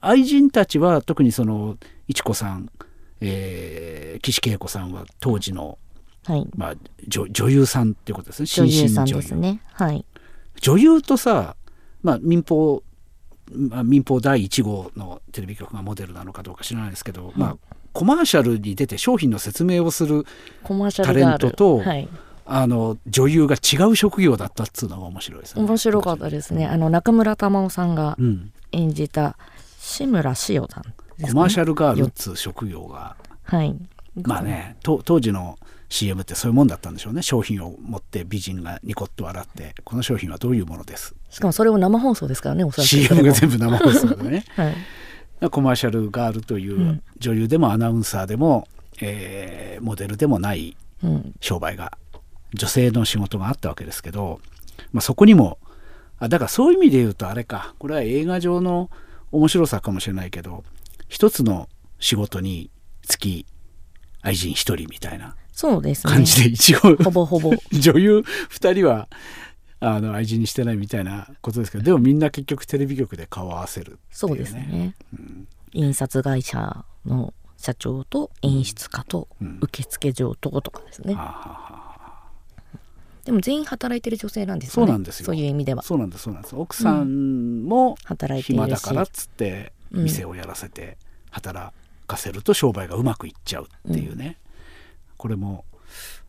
[0.03, 2.71] 愛人たちは特にそのいちこさん、
[3.23, 5.79] えー岸恵子さんは当時の
[6.27, 6.47] はい。
[6.55, 6.75] まあ、
[7.09, 9.63] 女女優さんっていうことですね女優さんですね。
[9.73, 10.05] はい。
[10.61, 11.57] 女優とさ、
[12.03, 12.83] まあ、民放、
[13.51, 20.25] まあ、民放第1号のテレビ局がモデルなのかどうか知らないですけど、まあ、コマーシャルに出て商品の説明をする
[20.97, 22.09] タレントとはい。
[22.53, 25.63] あの女優が違う職業だったっつうのが面白いですね。
[25.63, 26.67] 面白かったですね。
[26.67, 29.37] あの中村玉緒さんがうん、演じた
[29.79, 33.77] 志村しおさんねコマーシャルガールっつう職業がはい。
[34.23, 35.59] まあねと当時の
[35.91, 42.89] CM ってそういうもんだったんでしょうね商品を持って美人がニコッと笑ってこの商品はどういうものですしかもそれを生放送ですからね、おそらく。
[42.89, 44.75] CM が全部生放送でね はい。
[45.49, 48.69] コマーシャルガールといううん女優でもアナウンサーでも、
[49.01, 51.35] えーモデルでもないうん。
[51.41, 51.97] 商売が
[52.55, 54.41] 女性の仕事があったわけですけど、
[54.93, 55.59] まあ、そこにも
[56.19, 58.91] あだからそういう意味で言うとあれかこれは映画上の
[59.33, 60.65] 面白さかもしれないけど
[61.09, 62.71] 一つの仕事に
[63.03, 63.47] つき
[64.23, 65.35] 愛人一人みたいな。
[66.11, 67.53] 感じで一応、ほぼほぼ。
[67.73, 68.19] 女優
[68.51, 69.09] 2人は
[69.81, 74.95] あの愛人にしてないみたいなことですけどでもみんな結局テレビ局で顔を合わせるね、そうですね。
[75.73, 79.59] 印刷会社の社長と演出家とうん。
[79.63, 81.15] 受付嬢ととかですね。
[81.15, 81.81] はあはあはあ
[83.25, 84.89] でも全員働いてる女性なんですよね。
[84.89, 85.27] そうなんですよ。
[85.27, 85.83] そういう意味では。
[85.83, 86.57] そうなんですそうなんです。
[86.57, 90.97] 奥さんも働いて暇だからっつってうん店をやらせて
[91.31, 91.73] 働
[92.07, 94.39] かせると商売がうまくいっちゃうっていうね、
[95.17, 95.65] これも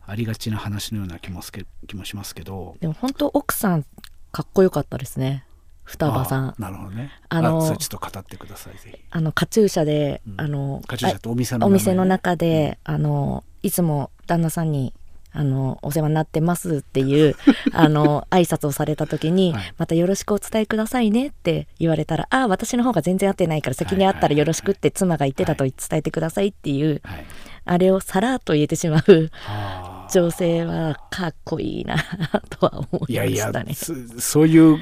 [0.06, 2.76] ありがちな話のような気もすけ気もしますけど。
[2.80, 3.84] でも本当奥さん
[4.32, 5.44] かっこよかったですね。
[5.84, 6.48] 双葉さん。
[6.48, 6.54] あ。
[6.58, 7.10] なるほどね。
[7.28, 9.04] あのそれちょっと語ってくださいぜひ。
[9.10, 10.40] あのカチューシャで、うん。
[10.40, 14.94] あのカチューシャってお店のお店の中で、あのいつも旦那さんに
[15.32, 17.36] あのお世話になってますっていう
[17.72, 19.74] あの挨拶をされた時に、はい。
[19.78, 27.24] またよろしくお伝えくださいねって言われたらああ私の方が全然会ってないから先に会ったらよろしくって妻が言ってたと伝えてくださいっていう、はい。
[27.64, 29.30] あれをさらっと言えてしまう。
[29.32, 31.96] はあ女性はかっこいいな
[32.50, 33.74] とは思いまいやいやしたね。
[33.74, 34.78] そそういう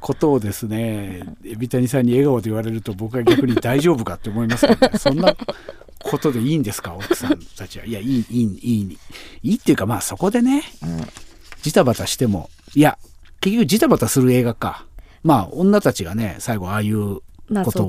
[0.00, 5.36] ことをですね海谷さんに笑顔で言われると僕は逆に大丈夫かって思いますけど、ね、 そんな
[6.02, 7.86] ことでいいんですか奥さんたちは。
[7.86, 8.98] いやいいいいいい
[9.42, 11.06] いいっていうかまあそこでねうん。
[11.62, 12.98] ジタバタしてもいや
[13.40, 14.84] 結局ジタバタする映画か。
[15.22, 17.20] まあ女たちがね最後ああいう
[17.64, 17.88] ことを。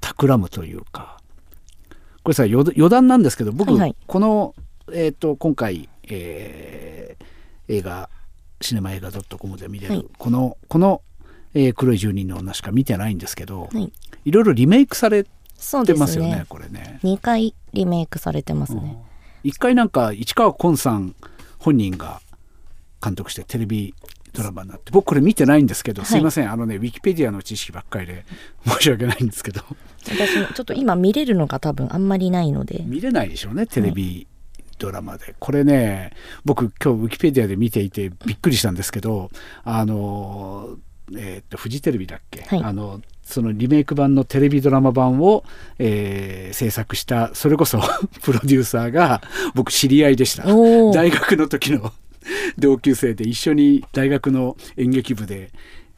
[0.00, 1.18] 企むというか。
[2.22, 3.96] これさ余余談なんですけど僕、はいはい。
[4.06, 4.54] この、
[4.92, 7.24] えー、と今回、えー
[7.66, 8.10] 映画
[8.60, 11.00] シネマ映画 .com で見れる、はいこのこの、
[11.54, 13.92] えー黒い住人の女しか見てないんですけど、はい。
[14.24, 16.46] いろいろリメイクされそうでてますよねすね。
[16.48, 17.00] これね。
[17.02, 18.98] 2回リメイクされてますね。
[19.42, 21.14] 一回なんか市川崑さん
[21.58, 22.20] 本人が
[23.02, 23.94] 監督してテレビ
[24.32, 28.24] ドラマになって僕これ見てないんですけど、はいすいませんあのねウィキペディアの知識ばっかりで
[28.66, 29.62] 申し訳ないんですけど
[30.06, 32.82] 私もちょっと今見れるのが多分あんまりないので。
[32.86, 34.26] 見れないでしょうねテレビ
[34.84, 36.12] ドラマで、これね
[36.44, 39.30] 僕今日ウィキペディアで見ていてびっくりしたんですけど
[39.64, 40.76] あの
[41.16, 42.62] えーっとフジテレビだっけ、はい。
[42.62, 45.44] あのそのリメイク版のテレビドラマ版を、
[45.78, 47.80] えー制作したそれこそ
[48.22, 49.22] プロデューサーが
[49.54, 50.44] 僕知り合いでした。
[50.92, 51.92] 大学の時の
[52.58, 55.50] 同級生で一緒に大学の演劇部で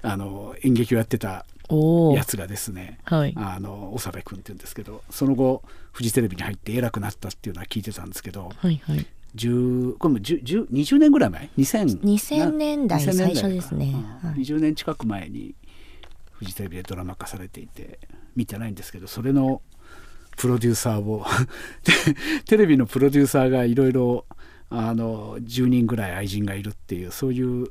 [0.02, 1.44] あの演劇をやってた
[2.14, 3.34] やつがですねはい。
[3.36, 9.06] あの長部君って言うんですけどその後フジテレビに入って偉くなったっていうのは聞いてたんですけどはいはい。
[9.34, 13.92] 10これも10 10 20年ぐらい前？2000 2000年代2000最初ですね。
[14.22, 14.30] うん。
[14.30, 14.40] はい。
[14.40, 15.54] 20年近く前に
[16.32, 17.98] フジテレビでドラマ化されていて
[18.34, 19.62] 見てないんですけどそれの
[20.36, 21.24] プロデューサーを
[21.84, 21.92] で
[22.44, 24.26] テレビのプロデューサーがいろいろ
[24.68, 27.68] あの10人ぐらい愛人がいるっていうそういう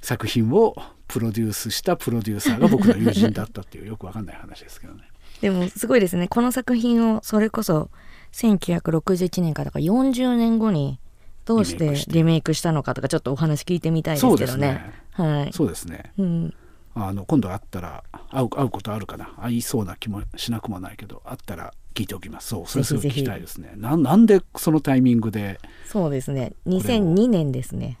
[0.00, 0.74] 作品を
[1.08, 5.02] プロデュースしたプロデューサーが僕の友人だったっていうよくわかんない話ですけどね。
[5.40, 6.28] でもすごいですね。
[6.28, 7.90] この作品をそれこそ
[8.32, 10.98] 1961年からだから40年後に
[11.44, 14.72] どうしてリメイクしたのかとかちょっとお話聞いてみたいですそうですけどね。
[14.74, 14.92] ね。
[15.12, 15.52] はい。
[15.52, 16.12] そうですね。
[16.18, 16.54] うん、
[16.94, 19.32] あの今度会ったら会う会うことあるかな。
[19.40, 22.48] 会いそうな気もしなくもないけど会ったら聞いておきます。
[22.48, 23.72] そうそれすごい聞きたいですね。
[23.76, 26.52] なんなんでそのタイミングでそうですね。
[26.66, 27.98] 2002年ですね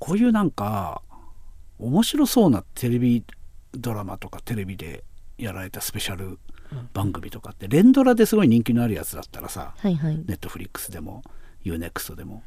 [0.00, 1.02] こういうなんか
[1.78, 3.24] 面白そうなテレビ
[3.72, 5.04] ドラマとかテレビで
[5.38, 6.40] やられたスペシャル
[6.92, 10.16] 番組とかって連ドラですごい人気のあるやつだったらさはいはい。
[10.16, 11.22] ネットフリックスでも
[11.64, 12.42] UNEXT でも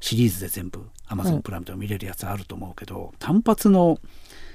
[0.00, 3.98] シリーズで全部 Amazon プライムでも見れるやつあると思うけど、単発の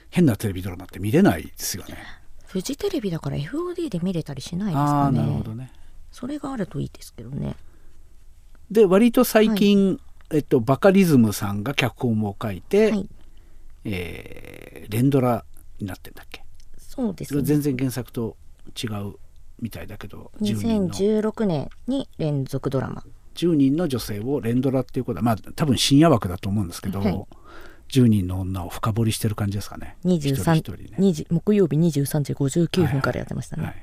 [0.09, 1.97] 変なテレビドラマって見れないですよね。
[2.47, 5.19] フジテレビだから FOD で見れたりしないですかね。
[5.19, 5.71] なるほどね。
[6.11, 7.55] それがあるといいですけどね。
[8.71, 9.99] で割と最近、
[10.31, 13.09] えっと、バカリズムさんが脚本を書いて、はい。
[13.85, 15.45] えー連ドラ
[15.79, 16.43] になってんだっけ？
[16.77, 17.41] そうですね。
[17.41, 18.37] 全然原作と
[18.81, 19.15] 違う
[19.59, 23.03] みたいだけど10人の2016年に連続ドラマ。
[23.35, 27.25] 10人の女性を連ドラっていうことはまあ多分深夜枠だと思うんですけど、はい。
[27.89, 29.97] 10人の女を深掘りしてる感じですかね。
[30.05, 30.89] 23一人ね。
[30.99, 33.75] 20木曜日23時59分からやってましたね、はい。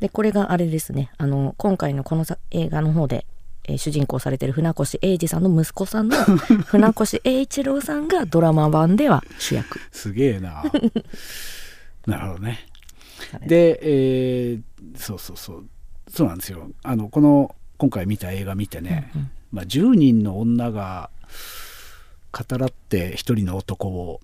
[0.00, 1.10] でこれがあれですね。
[1.18, 3.26] あの今回のこのさ映画の方で、
[3.64, 6.16] えー主人公されてる船越英二さんの息子さんの
[6.66, 9.80] 船越英一郎さんがドラマ版では主役。
[9.90, 10.62] すげえな。
[12.06, 12.66] なるほどね。
[13.46, 14.62] で、えー
[14.96, 15.64] そうそうそう。
[16.08, 16.70] そうなんですよ。
[16.82, 19.30] あのこの今回見た映画見てね、うんうん。
[19.50, 21.10] まあ、10人の女が
[22.32, 24.20] 語らって一人の男を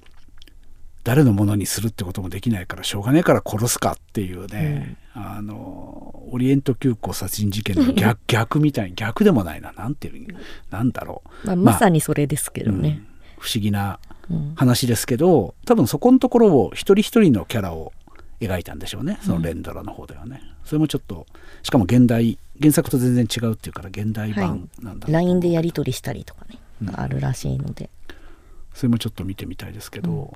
[1.02, 9.72] 誰のものにするってこともできないからしょうがねえから殺すかっていうね、あのオリエント急行殺人事件の逆 逆みたいに逆でもないな。
[9.72, 10.36] なんていう
[10.70, 13.06] なんだろう、まあ、まさにそれですけどね、うん。
[13.38, 13.98] 不思議な
[14.30, 14.52] うん。
[14.54, 17.92] 話ですけど多分そこのところを一人一人のキャラを
[18.40, 19.18] 描いたんでしょうね。
[19.22, 21.26] その連ドラの方ではね、それもちょっと
[21.62, 27.00] しかも現代原作と全然違うっていうから現代版なんだろう LINE でやり取りしたりとかね、うん。
[27.00, 27.88] あるらしいので。
[28.72, 30.32] それもちょっと見てみたいですけど、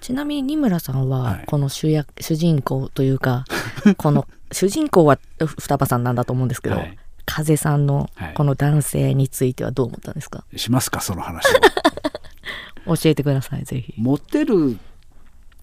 [0.00, 1.44] ちなみに二村さんははい。
[1.46, 3.44] この主役、主人公というか
[3.96, 5.18] この主人公は
[5.58, 6.98] 双葉さんなんだと思うんですけど、はい。
[7.26, 8.34] 風さんのはい。
[8.34, 11.44] この男性についてはどう思ったんですか、しますかその話
[12.86, 13.94] 教をえてくださいぜひ。
[13.98, 14.78] モテる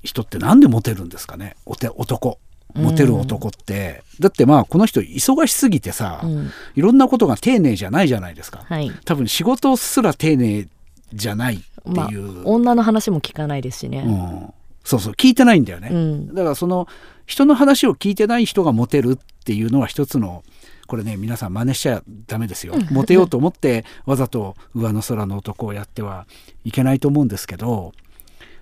[0.03, 1.55] 人ってなんでモテるんですかね？
[1.65, 2.39] おて男。
[2.75, 6.51] モテる男って、だってまあこの人忙しすぎてさ、うん。
[6.75, 8.91] いろんなことが丁寧じゃないじゃないですか、はい。
[9.05, 10.67] 多分仕事すら丁寧
[11.13, 12.09] じゃないまあ
[12.43, 16.27] 女の話も聞かないですしね、うん、そうそう聞いてないんだよね、うん。
[16.33, 16.87] だからその
[17.25, 20.43] 人の話を聞いてない人がモテるっていうのは一つの
[20.87, 22.75] これね皆さん真似しちゃダメですよ。
[22.91, 26.27] モテようと思ってわざと上の空の男をやっては
[26.63, 27.93] いけないと思うんですけど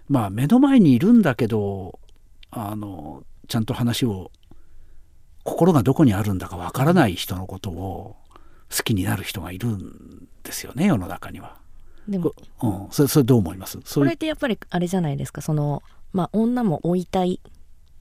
[0.08, 2.00] まあ目の前にいるんだけど
[2.52, 4.32] あのちゃんと話を
[5.44, 8.16] 心がどこにあるんだかわからない人のことを
[8.76, 11.58] 好きになる人がいるんですよね世の中には。
[12.08, 12.34] でも。
[12.58, 13.78] こうん、それそれどう思います？
[13.80, 15.42] これってやっぱりあれじゃないですか？
[15.42, 17.40] そのまあ女も追いたい。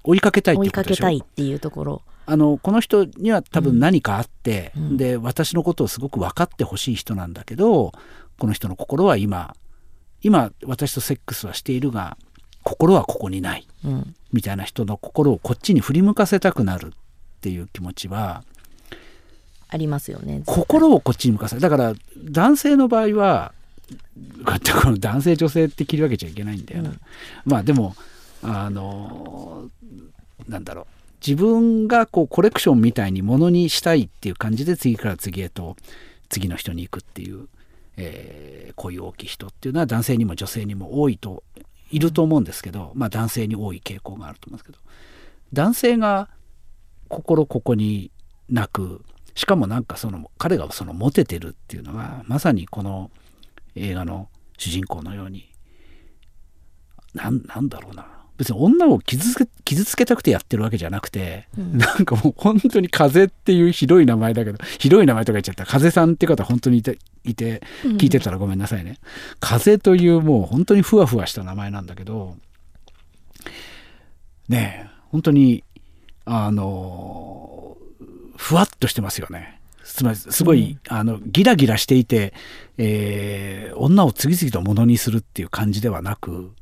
[0.04, 2.02] 追いかけたいって追いかけたいっていうところ。
[2.24, 4.96] あのこの人には多分何かあって、うん。
[4.96, 7.92] で私のことをすごく分かってほしい人なんだけど
[8.38, 9.54] この人の心は今
[10.22, 12.16] 今私とセックスはしているが
[12.62, 14.14] 心はここにないうん。
[14.32, 16.90] みたいな人の心をこっちに振り向かせたくなるっ
[17.40, 18.44] ていう気持ちは
[19.68, 20.42] ありますよね。
[20.46, 23.52] 心をこっちに向かせだから男性の場合は
[24.82, 27.00] この男性女性って切り分けちゃいけないんだよな、うん。
[27.44, 27.94] まあでも
[28.42, 29.68] あの
[30.48, 30.86] なんだろう。
[31.24, 35.76] 自分がこうコレクションみたいにものにしたいっていう感じで次から次へと
[36.28, 37.46] 次の人に行くっていう、
[37.96, 41.44] えーこういう大きい人っていうのは男性にも女性にも多いと
[41.90, 44.78] いると思うんですけど、まあ男性に多い傾向があると思うんですけど。
[45.52, 46.28] 男性が
[47.08, 48.10] 心ここに
[48.48, 49.04] なく。
[49.34, 53.10] しかもなんかその彼がそのモテてるっていうのはまさにこの
[53.74, 55.50] 映画の主人公のように。
[57.14, 58.06] なんなんだろうな。
[58.38, 61.78] 別に女を傷つけ傷つけたくてやってるわけじゃなくて、うん。
[61.78, 65.66] なんかもう本当に風っていうひどい名前だけどひどい名前とか言っちゃった。
[65.66, 68.98] 風さんって方は本当にいていて聞いてたらごめんなさいね。
[69.40, 72.36] 風というもう本当にふわふわした名前なんだけど
[74.48, 75.62] ねえ本当に
[76.24, 77.76] あの
[78.36, 79.60] ふわっとしてますよね。
[79.84, 82.34] つまりすごい、うん、あのギラギラしていて、
[82.78, 86.52] えー、女を次々とものにするっていう感じではなく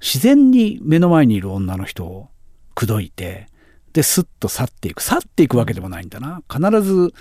[0.00, 2.28] 自然に目の前にいる女の人を
[2.74, 3.50] 口説いて
[3.92, 5.02] で、スッと去っていく。
[5.02, 6.42] 去っていくわけでもないんだな。
[6.52, 7.12] 必ず、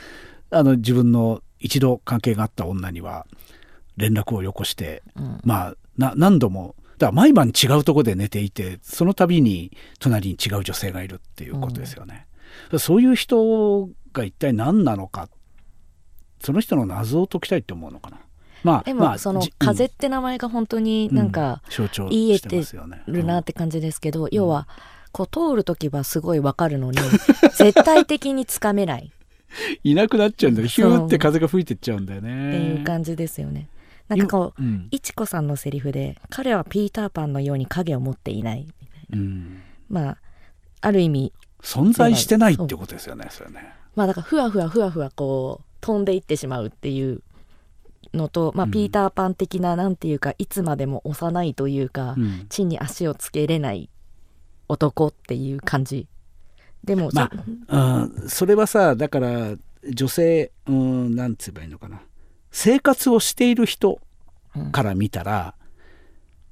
[0.52, 3.25] あの、自分の一度関係があった女には、
[3.97, 12.28] 連絡をよこして、うん、まあ、な、何度も、だから毎晩違うとこで寝ていて、その度に隣に違う女性がいるっていうことですよね。
[12.71, 15.30] うん、そういう人が一体何なのか、
[16.41, 18.17] その人の謎を解きたいって思うのかな。
[18.63, 22.62] まあ、でも、その「風」って名前が本当になんか、象徴言えて
[23.08, 24.67] るなって感じですけど、要は
[25.12, 26.98] こう通る時はすごいわかるのに
[27.58, 29.12] 絶対的につかめない。
[29.84, 30.67] いなくなっちゃうんだよ。
[30.67, 32.50] ヒューって風が吹いてっちゃうんだよね。
[32.50, 33.69] っていう感じですよね。
[34.10, 40.17] なんかこう、いちこさんのセリフで「彼はピーターパンのように影を持っていない」みたいな、うん、まあ
[40.82, 47.22] ある意味存在してないってことですよねそれねまあだからふわふわふわふわこう飛んでいってしまうっていう
[48.14, 53.90] のと、まあ、ピーターパン的な、なんていうかいつまでも幼いというか、うん、地に足をつけれない
[54.70, 56.08] 男っていう感じ。
[56.82, 57.30] でもま
[57.68, 62.02] あ、うん、それはさだから女性うんなんつえばいいのかな。
[62.52, 64.00] 生活をしている人
[64.72, 65.59] から見たら、うん、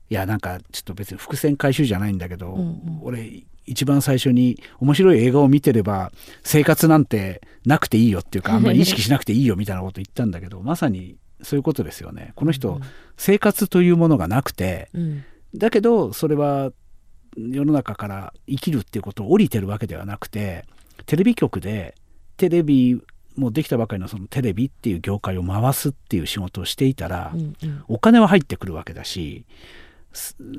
[0.10, 6.12] いやなんかちょっと別に伏線回収じゃないんだけど、うんうん、俺一番最初に面白い映画を見てれば
[6.44, 12.32] 生活なんてなくていいよっていうか あんまり意識しなくていいよみたいなこと言ったんだけど まさにそういうことですよね。
[12.36, 12.82] この人、うん、
[13.16, 16.72] 生活というものがなくて、うん、だけどそれは
[17.38, 20.66] 世の中から生きるっていうことを降りてるわけではなくて
[21.06, 21.94] テレビ局で
[22.38, 23.00] テレビ
[23.36, 29.46] もうできたばかりのそのテレビっていう業界を回すっていう仕事をしていたら、うんうん、お金は入ってくるわけだし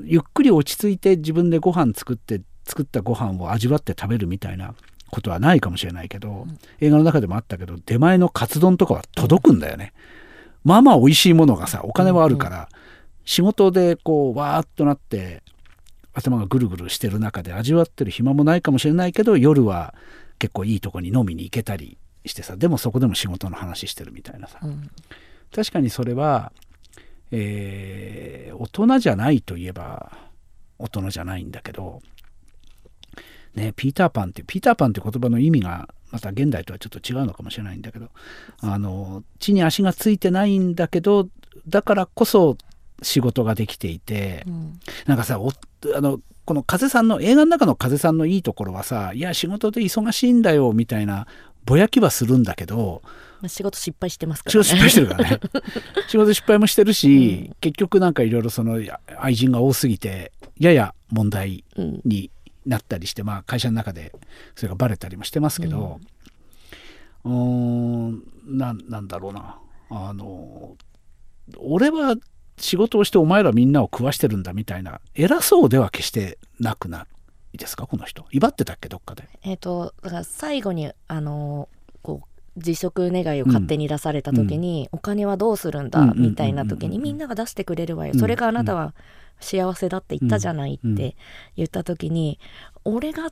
[0.03, 4.73] ゆっくり落ち着いて自分でご飯作って作ったご飯を味わって食べるみたいな
[5.09, 9.93] ことはないかもしれないけど、うん、映画の中でもあったけど出前のカツ丼とかは届くんだよね。
[10.63, 12.67] まあまあ美味しいものがさお金はあるから、うんうん、
[13.25, 15.41] 仕事でこうわーっとなって
[16.13, 19.93] 頭がぐるぐるしてる中で味わってる暇もないかもしれないけど夜は
[20.37, 24.89] 結構いいとこに飲みに行けたりしてさでもそこでも仕事の話してるみたいなさ、うん、
[25.53, 26.51] 確かにそれは、
[27.31, 30.11] えー、大人じゃないといえば
[30.77, 32.01] 大人じゃないんだけど、
[33.55, 38.09] ね、ピーターパンってピーターパンって言葉の意味がまた現代とはちょっと違うのかもしれないんだけど
[38.61, 41.27] あの地に足がついてないんだけど
[41.67, 42.57] だからこそ
[43.01, 51.27] 仕事ができていて、うん、なんかさあのこの風さんの映画の中の風さんのいいところはさいや仕事で忙しいんだよみたいな
[51.63, 53.01] ぼやきはするんだけど
[53.47, 54.63] 仕事失敗してますからね。
[54.63, 55.39] 仕事失敗してるからね。
[56.09, 58.79] 仕事失敗もしてるし、うん、結局なんかいろいろその
[59.19, 61.63] 愛人が多すぎてやや問題
[62.03, 62.31] に
[62.65, 64.13] なったりして、うん、まあ会社の中で
[64.55, 65.99] それがバレたりもしてますけど
[67.23, 68.23] うん。
[68.45, 69.57] なんだろうな。
[69.89, 70.75] あの
[71.57, 72.15] 俺は
[72.57, 77.07] 仕事をしてお前らみんなを食わしてるんだみたいな偉そうでは決してなくな
[77.53, 77.87] いですか？
[77.87, 78.25] この人。
[78.31, 78.89] 威張ってたっけ？
[78.89, 79.27] どっかで。
[79.41, 81.69] えっ、ー、とだから最後にあの
[82.03, 82.28] こう
[82.59, 88.93] 辞職願いを勝手に出された時に、うん、お金はどうするんだ、みたいな時にみんなが出してくれるわよ、それがあなたは
[89.39, 91.15] 幸せだって言ったじゃないって
[91.55, 92.39] 言った時に、
[92.85, 93.31] 俺が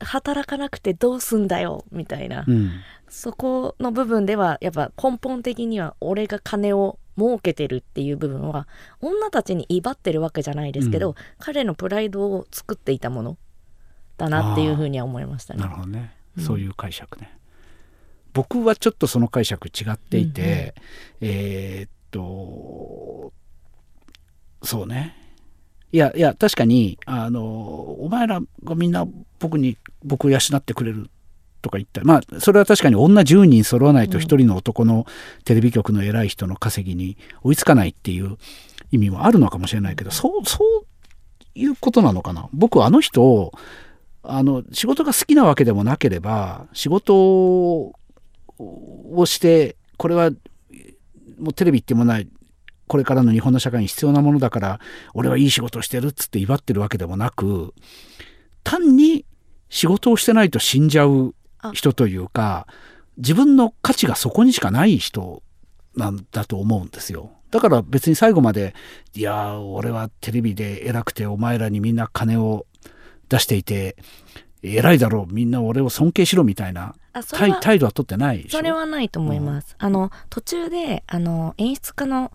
[0.00, 2.70] 働かなくてどうすんだよみたいな、うん、
[3.08, 8.66] そこの部分ではやっぱ根本的には俺が金を儲けてるっていう部分は
[9.00, 13.38] 女たちに威張ってるわけじゃないですけど、うん、彼のプライドを作っていたもの
[14.16, 15.60] だなっていうふうには思いましたね。
[15.60, 17.35] なるほどね、うん、そういう解釈ね。
[18.36, 20.74] 僕はちょっとその解釈違っていて、
[21.22, 23.32] うんうん、えー、っと
[24.62, 25.16] そうね。
[25.90, 29.06] いやいや確かにあのお前らがみんな
[29.38, 31.08] 僕に僕を養ってくれる
[31.62, 32.02] とか言った。
[32.04, 35.06] まあそれは確かに女10人揃わないと1人の男の
[35.44, 38.36] テレビ局の偉い人の稼ぎに追いつかないっていう
[38.90, 40.86] 意味もあるのかもしれないけどそうそう
[41.54, 42.50] いうことなのかな？
[42.52, 43.52] 僕あの人
[44.22, 47.94] あの仕事が好きなわけでもなければ仕事
[48.58, 50.30] をしてこれは
[51.38, 52.28] もうテレビってもない
[52.86, 54.80] これからの日本の社会に必要なものだから
[55.14, 57.74] 俺はいい仕事をしてるっつって威張ってるわけでもなく
[58.62, 59.24] 単に
[59.68, 61.34] 仕事をしてないと死んじゃう
[61.72, 62.66] 人というか
[63.16, 65.42] 自分の価値がそこにしかない人
[65.96, 67.30] なんだと思うんですよ。
[67.50, 68.74] だから別に最後まで
[69.14, 72.66] 「いや俺はテレビで偉くてお前らにみんな金を
[73.28, 73.96] 出していて、
[74.74, 76.94] 偉いだろうみんな俺を尊敬しろみたいな
[77.30, 79.76] 態態度は取ってないそれはないと思います。
[79.78, 82.32] あの途中であの演出家の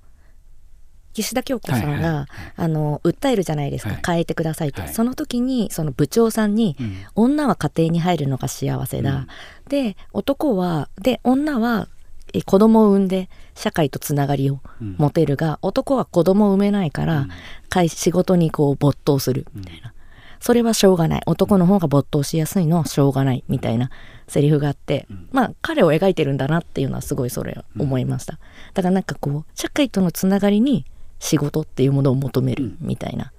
[1.13, 2.27] 岸田京子さんが、はいはいはい。
[2.55, 4.01] あの訴えるじゃないですか、はい。
[4.05, 4.93] 変えてくださいって、はい。
[4.93, 6.95] その時にその部長さんに、うん。
[7.15, 9.27] 女は家庭に入るのが幸せだ、うん。
[9.67, 11.87] で男はで女は
[12.33, 14.95] え子供を産んで社会とつながりをうん。
[14.97, 17.29] 持てるが、男は子供を産めないから、うん。
[17.67, 19.93] 会仕事にこう没頭するみたいな、
[20.41, 21.21] それはしょうがない。
[21.25, 23.91] 男の方が没頭しやすいのはしょうがないみたいな
[24.27, 25.29] セリフがあって、うん。
[25.31, 28.39] まあ彼を描いてるんだなっていうのはすごいそれ思いました、
[28.73, 30.85] だからなんかこう社会とのつながりに
[31.19, 33.31] 仕事っていうものを求めるみたいな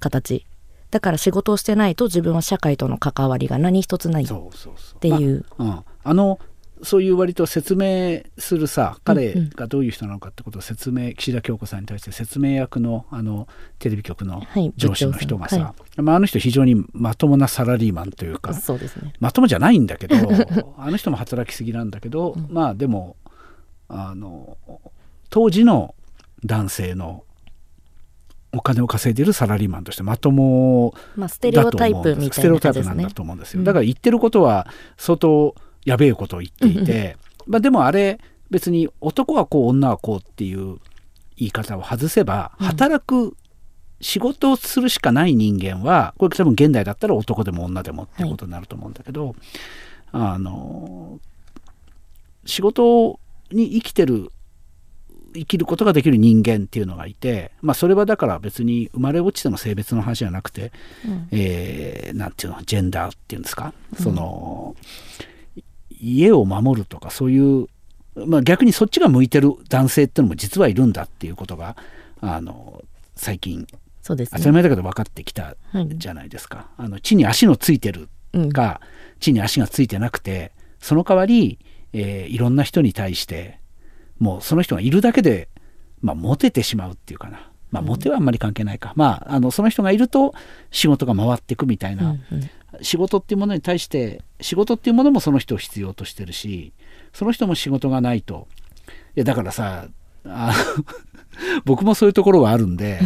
[0.00, 0.46] 形。
[0.90, 4.28] だから仕事をしてないと自分は社会との関わりが何一つないっ
[5.00, 5.84] ていう、あ
[6.14, 6.38] の
[6.82, 9.50] そういう割と説明するさ彼うんうん。
[9.50, 13.48] がどういう人なのかってことを説明岸田京子さんに対して説明役のあの
[13.78, 19.12] テレビ局のはい上司の人がさ、部長さまあ、あの人非常にまともなサラリーマンというかそうですね。
[19.20, 20.16] まともじゃないんだけど
[20.78, 23.16] あの人も働きすぎなんだけど、まあでも
[23.88, 24.56] あの
[25.30, 25.94] 当時の
[26.44, 27.24] 男性の
[28.52, 33.64] お金を稼いでるサラリーマンとしてまともまあステレオタイプみステレオタイプなんだと思うんですよ、うん。
[33.64, 34.66] だから言ってることは
[34.96, 35.54] 相当
[35.88, 37.16] やべえことを言っていて、
[37.46, 38.20] まあでもあれ
[38.50, 40.78] 別に男はこう女はこうっていう
[41.36, 42.66] 言い方を外せばうん。
[42.66, 43.36] 働く
[44.00, 49.34] 仕事をするしかない人間はこれ多分現代だったら男でも女でもっていうことになると思うんだけど、
[50.12, 51.18] あの
[52.44, 53.18] 仕事
[53.50, 54.30] に生きてる
[55.34, 60.72] 生きることができる人間っていうのがいて、まあ、それはだから別に生まれ落ちての性別の話じゃなくて、
[61.04, 61.28] うん。
[61.32, 64.74] えーなんていうのジェンダーっていうんですか、その
[66.00, 67.66] 家を守るとかそういう、
[68.14, 71.76] まあ、逆にそっちが向いてる男性っていうのも実はいるんだっていうことが
[72.20, 72.82] あの
[73.16, 73.66] 最近
[74.02, 74.38] そうですね。
[74.38, 76.68] 当たり前だけど分かってきたはいじゃないですか。
[76.76, 78.48] あの地に足のついてるうん。
[78.48, 78.80] が
[79.20, 81.58] 地に足がついてなくてその代わり、
[81.92, 83.58] えーいろんな人に対して
[84.18, 85.48] もうその人がいるだけで、
[86.00, 90.34] まあ、モテてしまうっていうかな、まあ、モテはあんまり関係ないか、まあ、あのその人がいると
[90.70, 92.50] 仕事が回っていくみたいな、うんうん
[92.82, 96.72] 仕事っていうものに対して仕事っていうものもその人を必要としてるし
[97.12, 98.46] その人も仕事がないと。
[99.16, 99.86] いやだからさ
[100.24, 100.84] あの
[101.64, 103.00] 僕もそういうところがあるんで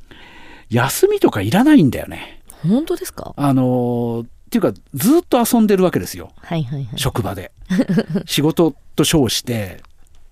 [0.70, 2.40] 休みとかいらないんだよね。
[2.62, 3.34] 本当ですか？
[3.36, 6.32] あのっていうかずっと遊んでるわけですよ。
[6.40, 6.98] はいはいはい。
[6.98, 7.52] 職場で。
[8.26, 9.82] 仕事と称して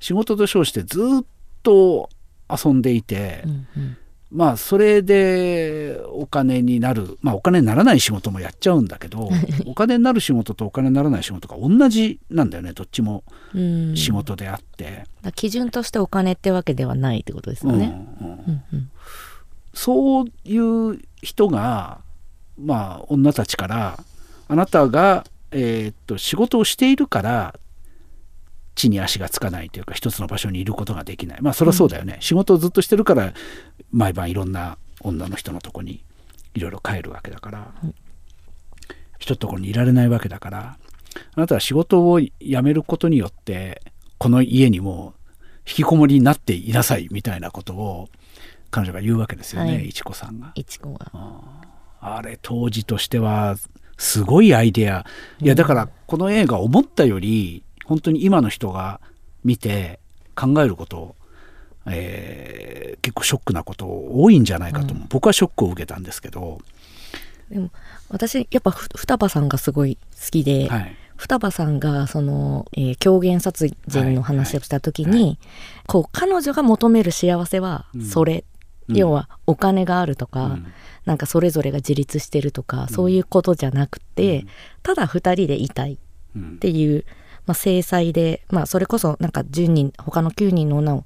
[0.01, 1.25] 仕事と称してずっ
[1.63, 2.09] と
[2.51, 3.97] 遊んでいて、うんうん
[4.33, 9.29] まあそれでお金になるまあお金にならない仕事もやっちゃうんだけど
[9.67, 12.73] お金になる仕事とお金にならない仕事が同じなんだよね。
[12.73, 13.25] どっちも
[13.55, 13.95] うん。
[13.97, 18.07] 仕事であって、だ基準としてお金ってわけではないってことですうんよね。
[18.21, 18.91] うんうんうん。
[19.75, 21.99] そういう人が
[22.59, 24.03] まあ女たちから
[24.49, 27.55] あなたが、えーっと仕事をしているから
[28.75, 31.43] 地に足がつかないというか一つの場所にいることができない。
[31.43, 33.33] まあそれはそうだよね、仕事をずっとしてるから
[33.91, 36.03] 毎晩いろんな女の人のとこに
[36.55, 37.73] いろいろ帰るわけだから、
[39.19, 40.79] 一ところにいられないわけだから。
[41.35, 43.83] あなたは仕事を辞めることによって
[44.17, 45.29] この家にもう
[45.69, 48.09] 引きこもりになっていなさいみたいなことを
[48.71, 49.89] 彼女が言うわけですよね、はい。
[49.91, 50.53] いちこさんが。
[50.55, 51.13] いちこが。
[52.01, 53.57] あれ当時としては
[53.99, 55.05] すごいアイデア。
[55.41, 59.01] いやだからこの映画思ったより本当に今の人が
[59.45, 59.99] 見て
[60.35, 61.17] 考えること、
[61.87, 66.61] えー結構ショックなこと多いんじゃないかと思う、僕はショックを受けたんですけど、
[67.51, 67.71] でも
[68.09, 75.39] 私やっぱふ双葉さんがすごい好きで、はい、双葉さんがその、えー狂言殺人の話をした時に、はい。
[75.87, 78.05] こう彼女が求める幸せはうん。
[78.05, 78.45] それ、
[78.89, 78.97] うん。
[78.97, 80.67] 要はお金があるとか、うん。
[81.05, 84.49] なんかそれぞれが自立してるとか、そういうことじゃなくて、うん。
[84.83, 85.99] ただ二人でいたいっ
[86.37, 87.05] うんていう、
[87.47, 91.05] まあ、制裁で、まあ、それこそなんか10人他の9人の女を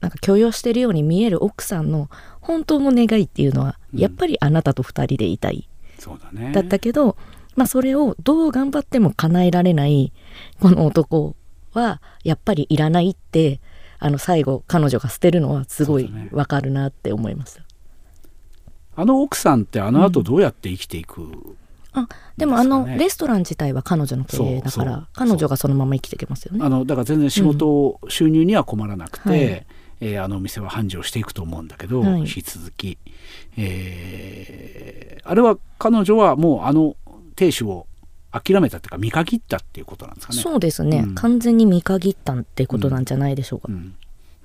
[0.00, 2.08] なんか許容してるように見える奥さんの
[2.40, 4.00] 本当の願いっていうのは、うん。
[4.00, 5.68] やっぱりあなたと二人でいたい。
[5.98, 6.52] そうだね。
[6.52, 7.16] だったけど、
[7.54, 10.12] まあ、それをどう頑張っても叶えられない
[10.60, 11.34] この男
[11.72, 13.60] はやっぱりいらないって
[13.98, 17.62] あの最後彼女が捨てるのはすごいわかるなって思いました。
[18.98, 21.56] あの奥さんってあの後どうやって生きていく、
[21.96, 26.60] あでもあのレストラン自体は彼女の経営だから彼女がそのまま生きていけますよね。
[26.62, 29.38] あのだから全然仕事を、収入には困らなくて、はい。
[29.40, 32.20] えーあのお店は繁盛していくと思うんだけど、はい。
[32.20, 32.98] 引き続き、
[33.56, 36.94] えーあれは彼女はもうあの
[37.34, 37.86] 亭主を
[38.30, 40.40] 諦めたっていうか見限ったっていうことなんですかね。
[40.40, 41.14] そうですね、うん。
[41.14, 43.68] 完全に見限ったってことなんじゃないでしょうか。
[43.70, 43.94] うん。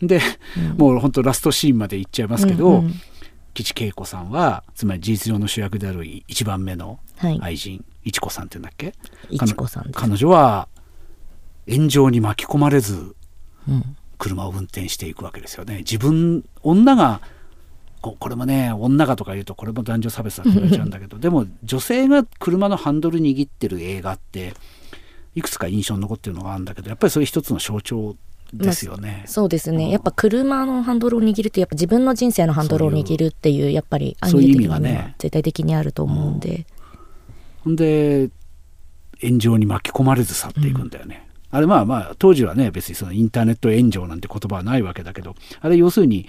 [0.02, 0.22] で、
[0.58, 0.78] うん。
[0.78, 2.94] もう本当ラストシーンまで行っちゃいますけど、うんうん。
[3.54, 7.00] 岸恵子さんはつまり事実上の主役である一番目のはい、
[7.42, 8.94] 愛人いちこさんって言うんだっけ？
[9.30, 10.68] いちこさん彼女は
[11.70, 13.16] 炎上に巻き込まれず
[13.68, 13.96] うん。
[14.18, 15.78] 車を運転していくわけですよね。
[15.80, 17.22] 自分女が
[18.02, 24.54] ここれもね女がとか言うとこれも男女差別だって言われちゃうんだけど でも女性が車のハンドル握ってる映画って
[25.36, 28.16] いくつか印象に残ってるのがあるんだけどやっぱりそれ一つの象徴
[28.54, 29.24] ですよね。
[29.28, 29.90] そうですね。
[29.90, 34.80] やっぱ車のハンドルを握るってやっぱ自分の人生のハンドルを握るっていうやっぱりアニメ的には
[35.18, 36.66] 絶対的にあると思うんで、
[37.64, 38.30] ほんで
[39.22, 41.28] 炎上に巻き込まれず去っていくんだよね。
[41.52, 46.28] あれまあまあ当時はね別にそのインターネット炎上なんて言葉はないわけだけどあれ要するに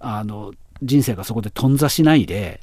[0.00, 2.60] あの人生がそこで頓挫しないで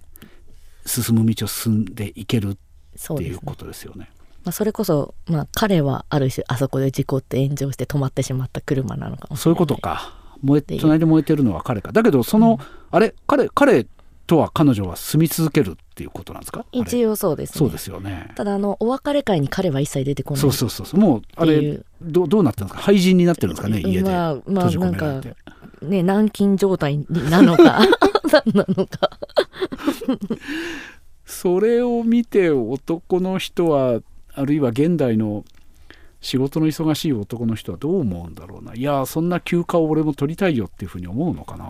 [0.86, 4.10] 進む道を進んでいけるっていうことですよね。
[4.44, 9.38] まあ、それこそ、まあ、彼はある種あそこで事故って炎上して止まってしまった車なのかもしれない。
[9.44, 10.16] そういうことか。
[10.42, 11.92] 燃え隣で燃えてるのは彼か。
[11.92, 12.60] だけどその、
[12.92, 13.86] あれ彼彼
[14.26, 16.66] とは彼女は住み続けるっていうことなんですか？
[16.72, 17.58] 一応そうですね。
[17.60, 18.32] そうですよね。
[18.36, 21.00] ただあのお別れ会に彼は一切出てこないそうそうそうそう。
[21.00, 22.84] もうあれどうどうなってるんですか？
[22.84, 23.82] 廃人になってるんですかね？
[23.82, 24.10] 家で。
[24.10, 25.36] まあまあ閉じ込められて。
[25.82, 27.82] ね軟禁状態になのか
[28.32, 29.10] 何 なのか。
[31.26, 34.02] それを見て男の人は
[34.34, 35.44] あるいは現代の
[36.22, 38.74] 仕事の忙しい男の人はどう思うんだろうな。
[38.74, 41.66] いやそんな休暇を俺も取りたいよっていうふうに思うのかな。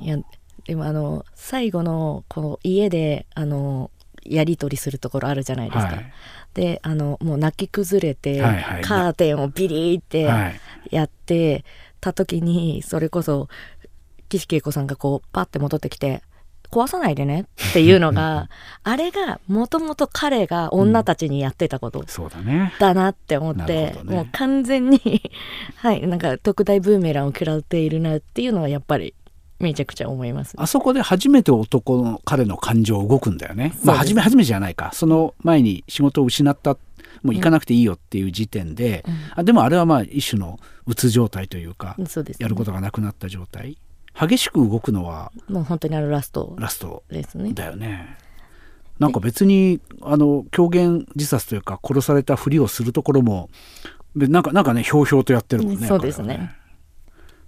[0.00, 0.18] いや
[0.66, 3.90] でもあの最後のこの家であの
[4.24, 6.12] やり取りするところあるじゃないですか、はい。
[6.54, 8.82] であのもう泣き崩れて、はいはい。
[8.82, 10.60] カーテンをビリーってはい。
[10.90, 11.64] やって
[12.00, 13.48] た時にそれこそ
[14.28, 16.22] 岸恵子さんがこうパッて戻ってきて
[16.70, 18.48] 「壊さないでね」っていうのが
[18.82, 22.04] あれがもともと彼が女たちにやってたこと。
[22.78, 24.16] だなって思って、ほどね。
[24.16, 25.22] もう完全に
[25.76, 29.14] はいなんか特大ブーメランを食らっているなっていうのはやっぱり
[29.64, 30.54] めちゃくちゃ思います。
[30.56, 33.74] あそこで初めて男の彼の感情動くんだよね。
[33.84, 34.90] まあ初め初めじゃないか。
[34.92, 36.76] その前に仕事を失った
[37.22, 39.04] もう行かなくていいよっていう時点で、
[39.34, 43.78] あでもあれはまあ一種のうつ状態というか、そうです、ね、やることがなくなった状態。
[44.18, 47.52] 激しく動くのはもう本当にあのラストラストですね。
[47.52, 48.18] だよね。
[48.98, 53.48] なんか別にあの狂言自殺というか殺されたふりをするところも
[54.14, 55.86] でなんかなんかねひょうひょうとやってるもんね。
[55.86, 56.52] そうですね彼は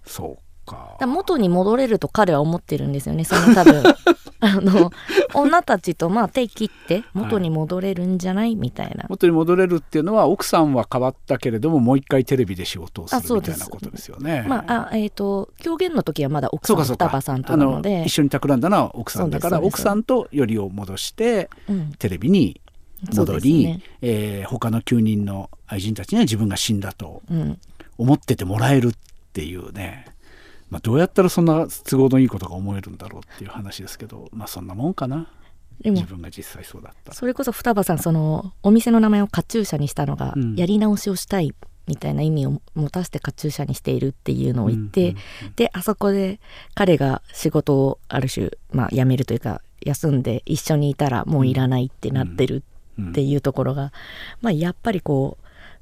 [0.04, 0.96] そうか。
[1.06, 3.82] 元に戻れると彼は思ってるんですよねその多分。
[4.44, 4.92] あの
[5.32, 9.06] 女たちとまあ手切って元に戻れるんじゃない、みたいな。
[9.08, 14.44] 元に戻れるっていうのは奥さんは変わったけれどももう一回テレビで仕事をするみたいなことですよね。
[14.46, 18.04] まああえっ、と狂言の時はまだ奥さん双葉さんとなので。
[18.04, 21.92] 一緒に企んだのは奥さんだから奥さんとよりを戻してうん。
[21.98, 22.60] テレビに
[23.14, 23.80] 戻り、ね。
[24.02, 27.58] えー他の9人の愛人たちには自分が死んだとうん、
[27.98, 28.92] 思っててもらえるっ
[29.32, 30.06] ていうね、
[30.70, 35.28] まあ、どうやったらそんな都合のいいことが思えるんだろうっていう話ですけどまあそんなもんかな。
[35.80, 37.12] でも自分が実際そうだった。
[37.12, 40.54] それこそ双葉さんそのお店の名前をカチューシャにしたのが、うん。
[40.54, 41.54] やり直しをしたい
[41.86, 45.16] みたいな意味を持たせてカチューシャにしているっていうのを言って、うん
[45.56, 46.40] であそこで
[46.74, 52.62] 彼が仕事をある種、まあ、辞めるというか休んで一緒にいたらもういらないってなってる
[52.98, 53.92] うんっていうところが、
[54.40, 55.36] まあ、やっぱりこ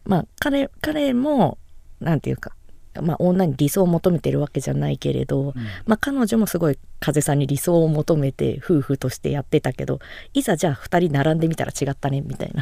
[0.07, 1.59] う、まあ、彼彼も
[2.01, 2.53] なんていうか、
[3.01, 5.55] まあ、女に理想を求めてるわけじゃないけれど、
[5.87, 10.01] まあ、彼女もすごい風さんに理想を求めて夫婦としてやってたけど
[10.35, 12.53] いざじゃあ2人並んでみたら違ったねみたい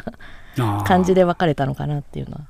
[0.56, 2.46] な感じで別れたのかなっていうのは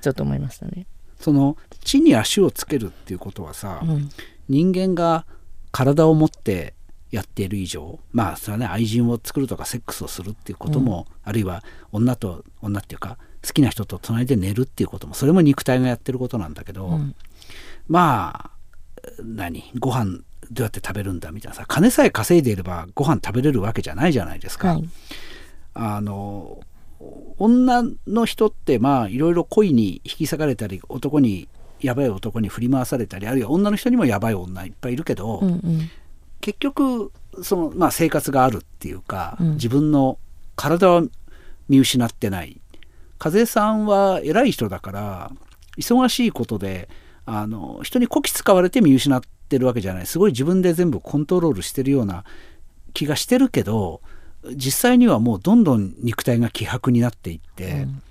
[0.00, 0.86] ちょっと思いましたね。
[1.18, 4.10] その地に足をつけるっていうことはさ、うん。
[4.48, 5.24] 人間が
[5.72, 6.74] 体を持って
[7.10, 17.14] やっている以上まあそれはね愛人を作るとかセックスをするっていうことも、あるいは女と女っていうか好きな人と隣で寝るっていうこともそれも肉体がやってることなんだけど、うん。
[17.88, 18.50] まあ
[19.22, 20.20] 何ご飯
[20.50, 24.68] どうやって食べるんだみたいなさ金さえ稼いでいればご飯食べれるわけじゃないじゃないですか。
[24.68, 24.88] はい。
[25.74, 26.60] あの
[27.38, 31.48] 女の人ってまあいろいろ恋に引き裂かれたり男に
[31.80, 35.90] やばい男に振り回されたりあるいは女の人にもやばい女いっぱいいるけど、うんうん。
[36.40, 39.52] 結局その、まあ、生活があるっていうか、うん。
[39.54, 40.18] 自分の
[40.56, 41.02] 体は
[41.68, 42.60] 見失ってない
[43.18, 45.32] 風さんは偉い人だから
[45.78, 46.88] 忙しいことで
[47.26, 52.24] あの人にこき使われて見失ってるわけじゃないすごい自分で全部コントロールしてるような
[52.92, 54.00] 気がしてるけど
[54.54, 58.02] 実際にはもうどんどん肉体が希薄になっていって、うん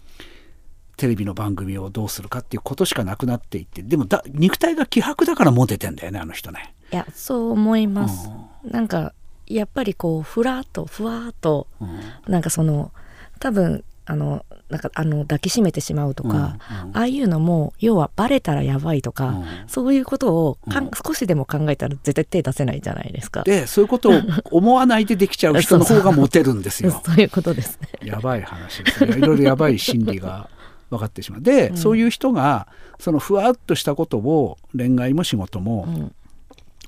[0.95, 6.73] テレビの番組をどうするかっていうことしかなくなっていってでもだ肉体が希薄だからモテてんだよねあの人ね。
[6.91, 8.29] いやそう思います。
[8.63, 9.13] なんか
[9.47, 11.99] やっぱりこうふらっとふわっとうん
[12.31, 12.91] なんかその
[13.39, 16.49] 多分あのなんかあの抱きしめてしまうとか、うんうん
[16.93, 23.43] ああいうのも要はバレたらやばいとか、うんそういうことをかんうん少しでも考えたら絶対手出せないじゃないですか。
[23.43, 24.13] でそういうことを
[24.51, 27.01] 思わないでできちゃう人の方がモテるんですよ。
[27.05, 28.07] そういうことですね。
[28.07, 29.17] やばい話ですね。
[29.17, 30.49] いろいろやばい心理が
[30.89, 31.41] 分かってしまう。
[31.41, 32.67] で、うんそういう人が
[32.99, 36.15] そのふわっとしたことを恋愛も仕事も、うん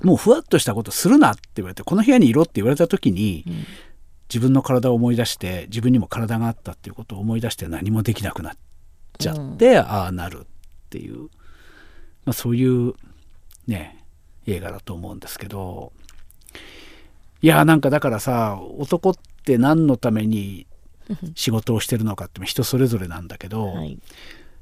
[0.03, 3.65] もうふわっとしたことするなって言われてこの部屋にいろって言われた時に、うん
[4.29, 8.57] 自分の体を思い出して自分にも体があったっていうことを思い出して何もできなくなっ
[9.17, 10.45] ちゃって、ああなるっ
[10.89, 11.23] ていう、
[12.25, 12.93] まあ、そういう
[13.67, 14.03] ね
[14.47, 15.91] 映画だと思うんですけど。
[17.41, 19.13] いやなんかだからさ男っ
[19.43, 20.65] て何のために
[21.35, 23.99] 仕事をしてるのかって人それぞれなんだけど、はい。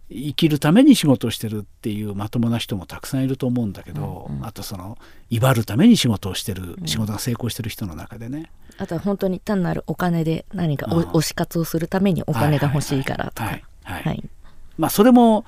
[0.09, 4.45] 生きるために仕事をしてるっていうまともな人もたくさんいると思うんだけど、うんうん。
[4.45, 4.97] あとその
[5.29, 8.51] 威張るために仕事をしてる、仕事が成功してる人の中でね
[8.83, 13.45] あとは本当に単なるお金で何か推し活をするためにお金が欲しいからとか。
[13.45, 14.23] はいはい、はい。
[14.77, 15.45] まあそれも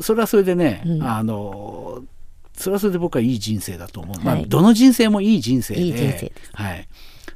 [0.00, 1.02] それはそれでね、うん。
[1.02, 2.02] あの
[2.54, 6.50] それはそれで僕はいい人生だと思う、まあはいどの人生もいい人生でいい人生です。
[6.54, 6.88] はい、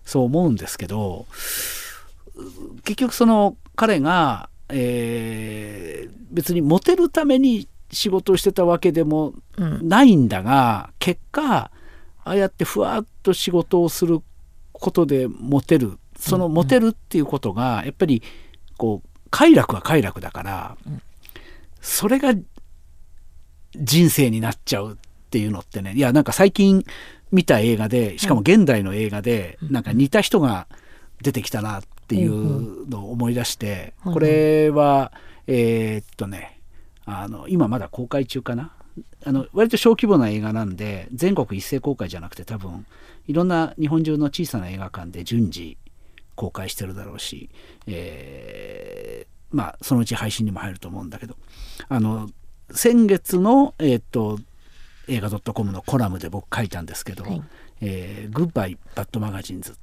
[0.05, 1.27] そう思うんですけど
[2.85, 9.89] 結局その彼が、えー別にモテるために仕事をしてたわけでもうん。
[9.89, 11.71] ないんだが結果あ
[12.25, 14.21] あやってふわっと仕事をする
[14.81, 18.23] ことでモテるそのモテるっていうことがやっぱり
[18.77, 20.77] こう快楽は快楽だから、
[21.81, 22.35] それが
[23.75, 24.97] 人生になっちゃうっ
[25.31, 26.85] ていうのってねいやなんか最近
[27.33, 30.67] 見た映画でしかも現代の映画でなんか似た人が
[31.23, 35.13] 出てきたなっていうのを思い出してこれは
[35.47, 36.61] えーっとね
[37.05, 38.73] あの今まだ公開中かな？
[39.25, 42.87] あの割と小規模な映画なんで全国一斉公開じゃなくて多分
[43.27, 45.77] いろんな日本中の小さな映画館で順次
[46.35, 47.51] 公開してるだろうし、
[47.87, 51.37] えーまあそのうち配信にも入ると思うんだけど
[51.89, 52.29] あの
[52.73, 54.39] 先月の、えーっと
[55.09, 57.43] 映画 .com のコラムで僕書いたんですけどはい
[57.81, 59.77] 「えーグッバイ・バッド・マガジンズ」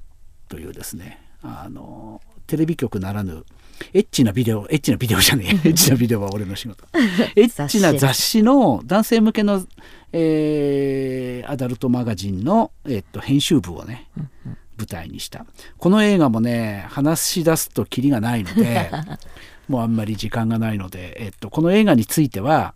[0.49, 3.45] というですねあのテレビ局ならぬ
[3.93, 6.85] エッチなビデオエッチなビデオじゃねえエッチなビデオは俺の仕事。
[7.35, 9.65] エッチな雑誌の男性向けの、
[10.13, 14.07] えーアダルトマガジンの、えっと編集部をね
[14.77, 15.45] 舞台にした。
[15.77, 18.89] この映画もね話し出すとキリがないので
[19.67, 22.73] もうあんまり時間がないので、えっと、この映画については、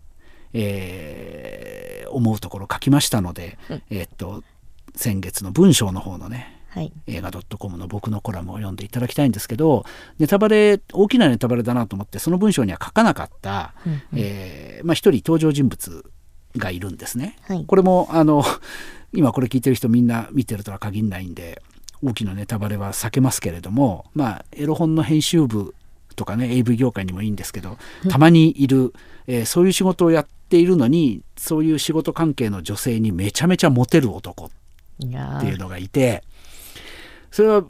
[0.53, 3.57] えー思うところ書きましたので、
[3.89, 4.41] えっと
[4.95, 6.91] 先月の文章の方のねはい。
[7.07, 9.85] 映画 .com の僕のコラムを読んでいただきたいんですけど
[10.19, 14.01] ネタバレ大きなネタバレだなと思ってその文章には書かなかった、うんうん。
[14.15, 16.11] えーまあ、一人登場人物
[16.57, 17.37] がいるんですね。
[17.43, 18.43] はいこれもあの
[19.13, 21.61] 今これ聞いてる人みんな見てるとは限らないんで
[22.03, 25.73] 大きなネタバレは避けますけれどもまあエロ本の編集部
[26.15, 27.77] とかね AV 業界にもいいんですけど
[28.09, 28.93] たまにいる、
[29.27, 34.49] えーそういう仕事をやっているのにそういう仕事関係の女性にめちゃめちゃモテる男っ
[34.99, 35.05] て
[35.47, 36.23] いうのがいて
[37.31, 37.63] それは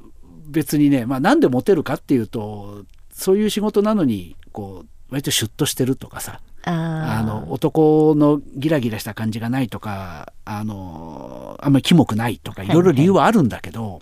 [0.47, 6.39] 別にね、まあ、なんでモテるかっていうとそういう仕事なのにこう割とシュッとしてるとかさ
[6.69, 14.01] あの男のギラギラした感じがないとかあのあんまりキモくないとかいろいろ理由はあるんだけど、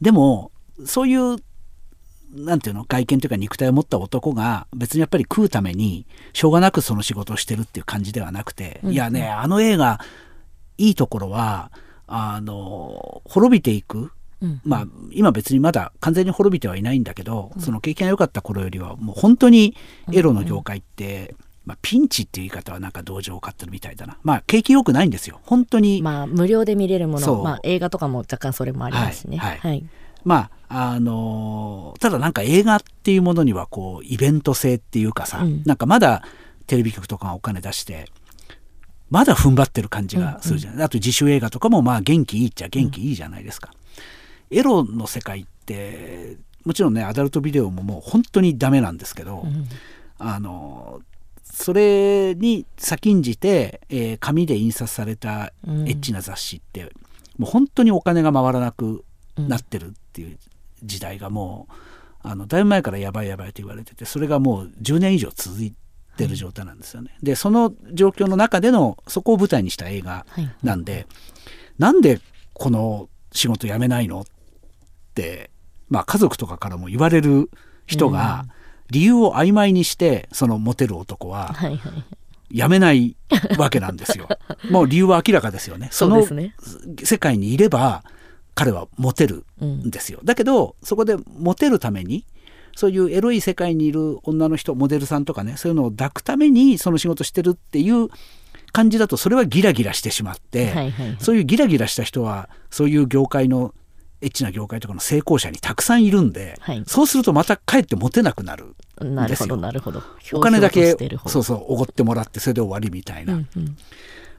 [0.00, 0.50] でも
[0.84, 1.36] そういう
[2.32, 8.92] なんていうの外見というか肉体を持った男が別にやっぱり食うためにしょうがなくその仕事をしてるっていう感じではなくて、うん。
[8.92, 10.00] いやねあの映画
[10.78, 11.70] いいところは
[12.06, 14.12] あの滅びていく
[14.42, 14.60] うん。
[14.64, 19.76] まあ今別にまだ完全に滅びてはいないんだけど、その経験が良かった頃よりはもう本当に
[20.12, 21.34] エロの業界って、
[21.66, 24.18] まあ、ピンチっていう言い方はなんか同情を買ってるみたいだな。
[24.22, 25.40] まあ景気良くないんですよ。
[25.44, 27.42] 本当にままあ無料で見れるもの。
[27.42, 29.36] まあ映画とかも若干それもありますしね。
[29.36, 29.58] はい。
[29.58, 29.84] はい。
[30.26, 35.62] ああのただなんか映画っていうものにはこうイベント性っていうかさ、うん。
[35.64, 36.22] なんかまだ
[36.66, 38.06] テレビ局とかがお金出して
[39.10, 43.72] まだ踏ん張ってる感じがするじゃない、あと自主映画とかもまあ元気いいっちゃ元気いいじゃないですか、
[44.50, 49.66] エロの世界ってもちろんねアダルトビデオももう本当にダメなんですけど、うん。
[50.18, 51.00] あの
[51.44, 55.84] それに先んじて、えー紙で印刷されたエうん。
[55.84, 56.92] ッチな雑誌って、
[57.38, 59.04] もう本当にお金が回らなく
[59.36, 60.38] なってるっていう
[60.82, 61.72] 時代がもう
[62.22, 65.72] あのだいぶ前からやばいやばいと言われててそれがもう10年以上続い
[66.16, 67.16] てる状態なんですよね。
[67.22, 70.50] でその状況の中でのそこを舞台にした映画はい。
[70.62, 71.06] なんで、
[71.78, 72.20] なんで
[72.52, 74.30] この仕事辞めないのって、
[75.88, 77.50] まあ、家族とかからも言われる
[77.86, 78.46] 人が
[78.90, 82.04] 理由を曖昧にしてそのモテる男ははいはい
[82.52, 83.16] 辞めない
[83.58, 84.28] わけなんですよ。
[84.70, 85.88] もう理由は明らかですよね。
[85.92, 86.26] その
[87.02, 88.02] 世界にいれば
[88.54, 90.20] 彼はモテるうんんですよ。
[90.24, 92.24] だけどそこでモテるために
[92.74, 98.08] そういうエロい世界にいる女の人モデルさんとかねそういうのを抱くためにその仕事してるっていう
[98.72, 103.74] 感じだとそれはギラギラしてしまって、そういうギラギラした人はそういう業界の
[104.22, 106.82] エッチな業界とかの成功者にたくさんいるんで、はい。
[106.86, 109.46] そうするとまたかえってモテなくなるなるほですよ。
[109.48, 110.02] どなるほど。
[110.32, 110.96] お金だけ
[111.26, 113.76] そうそうおごってもらってそれで終わりみたいな、うんうん。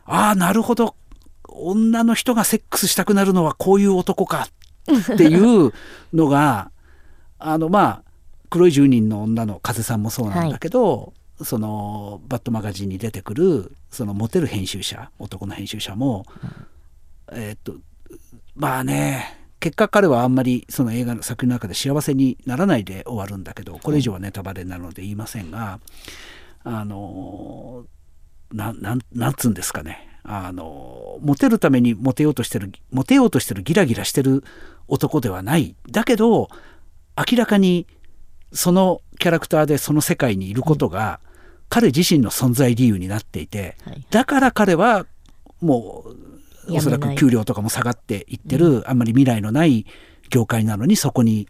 [0.05, 0.95] ああなるほど。
[1.47, 4.47] 女の人がセックスしたくなるのはこういう男か
[5.13, 5.73] っていう
[6.13, 6.71] のが
[7.39, 8.03] あのまあ
[8.49, 11.13] 黒い十人の女の風さんもそうなんだけど、
[11.43, 16.25] そのバッドマガジンに出てくるそのモテる編集者男の編集者も、
[17.31, 17.73] えーっと
[18.55, 25.79] まあね結果彼はあんまりその映画の作品の中で幸せにならないで終わるんだけどこれ以上はネタバレなので言いませんが、
[26.63, 27.85] あの
[28.51, 30.09] ななんなんつうんですかね。
[30.23, 34.43] あのモテるためにモテようとしてるモテようとしてるギラギラしてる
[34.87, 35.75] 男ではない。
[35.89, 36.49] だけど
[37.15, 37.87] 明らかに
[38.51, 41.19] そのキャラクターでその世界にいることが、
[41.69, 44.05] 彼自身の存在理由になっていて、はい。
[44.09, 45.05] だから彼は
[45.61, 49.85] もうおそらく給料とかも下がっていってる、あんまり未来のない
[50.29, 51.47] 業界なのにそこに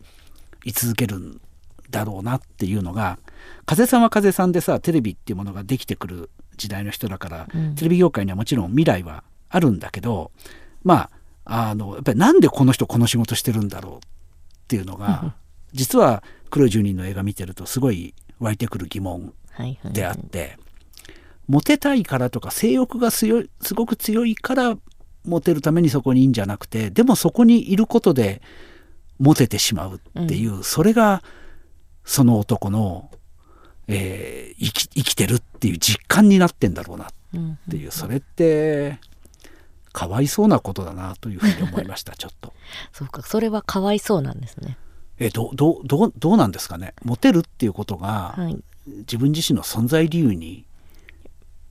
[0.65, 1.41] 居続けるん
[1.89, 3.19] だろうなっていうのが
[3.65, 7.75] 風さんは風さんでさテレビっていうものができてくる時代の人だから、うん。
[7.75, 10.31] テレビ業界にはもちろん未来はあるんだけど
[10.83, 11.09] ま
[11.45, 13.99] ああのやっぱりなんでこの人この仕事してるんだろうっ
[14.67, 15.33] ていうのが
[15.73, 20.57] 実は黒い住人の映画見てるとすごい湧いてくる疑問はいはいであって、
[21.47, 24.77] モテたいからとか性欲が強いすごく強いから
[25.25, 28.41] モテるためにそこにいいんじゃなくてでもそこにいることで
[29.19, 31.21] モテてしまうっていう、それが
[32.03, 33.11] その男の、
[33.87, 38.99] えー生き生きてるっていう実感になってんだろうなっうんていう、それって
[39.91, 42.53] かわいそうなことだなというふうに思いました ちょっと。
[42.91, 44.77] そうかそれはかわいそうなんですね。
[45.19, 46.93] えどどどうどうなんですかね？
[47.03, 48.57] モテるっていうことが、はい。
[48.87, 50.65] 自分自身の存在理由に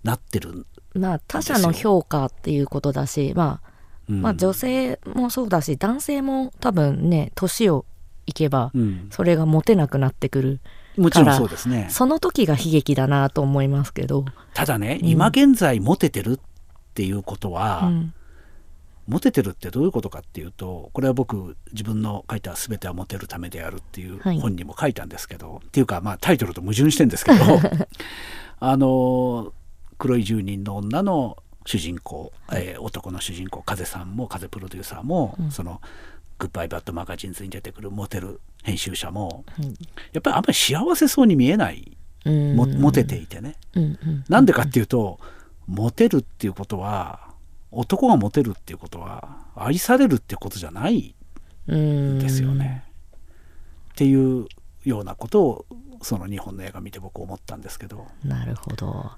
[0.04, 3.70] なってるまあ他者の評価っていうことだしまあ
[4.08, 4.22] うん。
[4.22, 7.84] まあ女性もそうだし男性も多分ね年を
[8.26, 9.08] いけばうん。
[9.10, 10.60] それがモテなくなってくる
[10.96, 11.86] もちろんそうですね。
[11.90, 14.24] その時が悲劇だなと思いますけど、
[14.54, 15.08] ただね、うん。
[15.08, 16.38] 今現在モテてるっ
[16.94, 18.14] ていうことは、うん。
[19.06, 24.40] モテてるってどういうことかっていうとこれは僕自分の書いた「全てはモテるためである」っていうはい。
[24.40, 27.38] 本にも書いたんですけど、っていうかまあタイトルと矛盾してんですけど
[28.60, 29.52] あの
[30.00, 31.36] 黒い住人の女の
[31.66, 35.50] 主人公、えー男の主人公風さんも風プロデューサーも、うん。
[35.52, 35.80] その
[36.38, 39.64] 「グッバイバッドマガジンズ」に出てくるモテる編集者もうん
[40.12, 43.56] やっぱりあんまり幸せそうに見えないモテていてね。
[44.28, 45.20] なんでかっていうと、
[45.66, 47.30] モテるっていうことは
[47.70, 51.14] 男がモテるっていうことは愛されるってことじゃない
[51.68, 52.18] うんん。
[52.18, 52.84] ですよね。
[53.92, 54.46] っていう
[54.84, 55.66] ようなことを
[56.02, 59.10] その日本の映画見て僕思ったんですけど、なるほど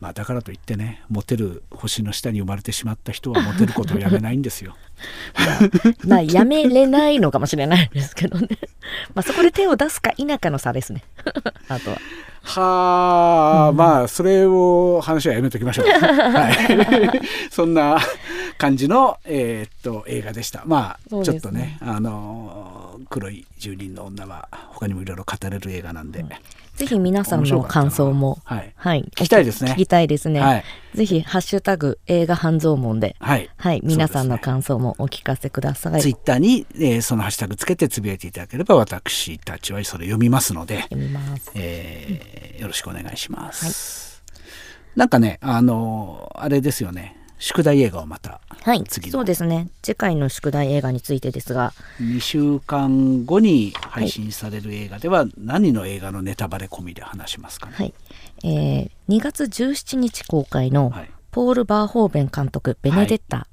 [0.00, 4.76] まあ、だからといってねモテる星の下に生まれてしまった人はモテることをやめないんですよ。
[6.06, 8.48] まあやめれないのかもしれないですけどね。
[9.14, 11.02] まあそこで手を出すか否かの差ですね。
[11.68, 11.98] あとは。
[12.42, 15.86] はあ、まあそれを話はやめときましょう。
[15.88, 17.20] はい、
[17.50, 17.98] そんな
[18.58, 20.62] 感じの、えーっと映画でした。
[20.66, 21.24] まあ、ね。
[21.24, 26.24] ちょっとねあの黒い住人の女は他にもいろいろ語れる映画なんで、
[26.76, 28.38] ぜひ皆さんの感想も。
[28.44, 28.72] はい。
[28.76, 29.04] はい。
[29.16, 29.72] 聞きたいですね。
[29.72, 30.64] 聞きたいですね、はい。
[30.94, 33.16] ぜひハッシュタグ映画半蔵門で。
[33.18, 33.80] はい、はい。
[33.82, 41.50] 皆さんの感想もお聞かせください、ツイッターに、えーそのハッシュタグつけてつぶやいていただければ私たちはそれ読みますので、読みます。
[41.54, 44.22] えーよろしくお願いします。
[44.94, 48.82] なんかねあのあれですよね宿題映画をまたはい。
[48.88, 49.68] そうですね。
[49.82, 51.72] 次回の宿題映画についてですが。
[52.00, 57.74] 2週間後に配信される映画では何の映画のネタバレ込みで話しますかね？
[57.76, 57.94] はい、
[58.44, 61.10] えー2月17日公開のはい。
[61.30, 63.46] ポール・バーホーベン監督「ベネデッタ」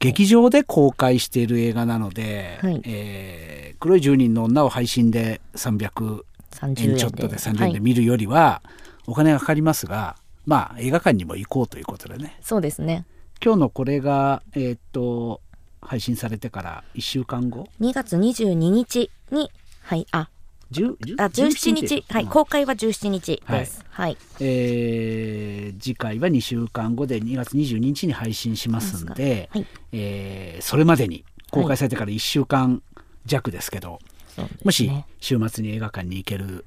[0.00, 2.80] 劇場で公開している映画なので、はい。
[2.84, 6.20] えー黒い住人の女を配信で300
[6.52, 8.60] 30円ちょっとで30はい円で見るよりは
[9.06, 10.16] お金がかかりますが、
[10.46, 12.38] まあ映画館にも行こうということでね。
[12.40, 13.04] そうですね。
[13.42, 15.40] 今日のこれがえーっと
[15.82, 19.50] 配信されてから1週間後？2月22日に
[19.82, 20.28] はいあ
[20.72, 22.04] 10あ17日。
[22.08, 23.84] はい公開は17日です。
[23.88, 29.66] はい、えー次回は2週間後で2月22日に配信しますんで、はい。
[29.92, 32.82] えーそれまでに公開されてから1週間
[33.26, 33.98] 弱ですけど、
[34.34, 34.60] そうですね。
[34.64, 36.64] もし週末に映画館に行ける、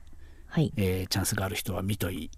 [0.47, 0.73] はい。
[0.75, 2.29] えーチャンスがある人は見とい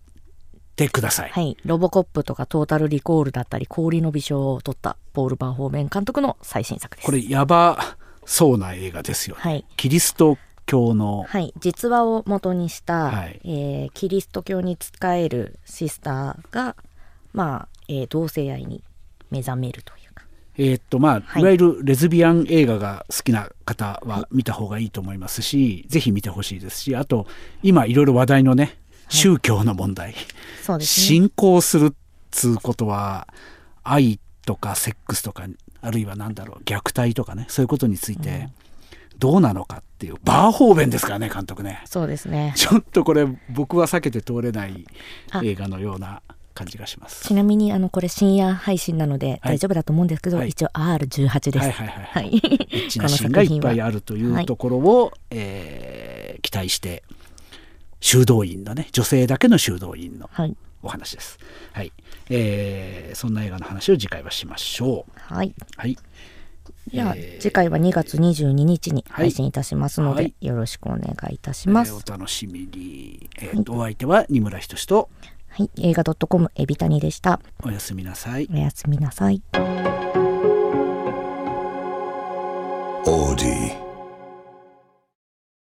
[0.76, 1.30] てください。
[1.30, 7.06] はい、ロボコップとかトータルリコールだったり氷の微笑を取ったポール・バーホーベン監督の最新作です。
[7.06, 9.42] これやばそうな映画ですよね。
[9.42, 9.66] はい。
[9.78, 13.40] キリスト教の、はい、実話を元にした、はい。
[13.44, 16.76] えーキリスト教に仕えるシスターが、
[17.34, 18.84] まあえー同性愛に
[19.30, 20.26] 目覚めるというか。
[20.58, 21.42] えーっとまあ、はい。
[21.42, 27.28] い、わゆるレズビアン映画が好きな方は見た方がいいと思いますし、ぜひ見てほしいですしあと
[27.62, 28.78] 今いろいろ話題のね
[29.10, 30.16] 宗教の問題、
[30.64, 31.06] そうですね。
[31.06, 31.93] 信仰するっ
[32.32, 33.28] つうことは
[33.84, 35.45] 愛とかセックスとか
[35.82, 38.49] あるいは何だろう虐待とかねそういうことについて
[39.18, 41.82] どうなのかっていうバーホーベンですからね監督ね。
[41.86, 42.53] そうですね。
[42.58, 44.86] ちょっとこれ僕は避けて通れない
[45.32, 45.41] あ。
[45.43, 46.22] 映画のような
[46.53, 47.26] 感じがします。
[47.26, 50.49] ちなみにあのこれ深夜配信なので大丈夫だと思うんですけど、はい。
[50.49, 51.60] 一応 R18 です。
[51.60, 52.36] はいはいはいはい。
[52.36, 57.03] エッチなシーンがいっぱいあるというところを、えー期待して
[58.00, 60.56] 修道院のね女性だけの修道院のはい。
[60.84, 61.39] お話です。
[61.74, 61.91] はい、
[62.30, 65.12] えーそんな映画の話を次回はしましょう。
[65.16, 65.56] はい。
[65.78, 65.98] はい、
[66.93, 71.91] では、えー次回は2月22日に配信いたしますので、はいよろしくお願いいたします。
[71.91, 73.30] えーお楽しみに。
[73.39, 75.10] えーとお相手は二村仁と
[75.50, 75.72] はい。
[75.82, 77.39] 映画 .com エビタニでした。
[77.64, 78.48] おやすみなさい。
[78.54, 79.41] おやすみなさい。
[83.06, 83.85] Audi.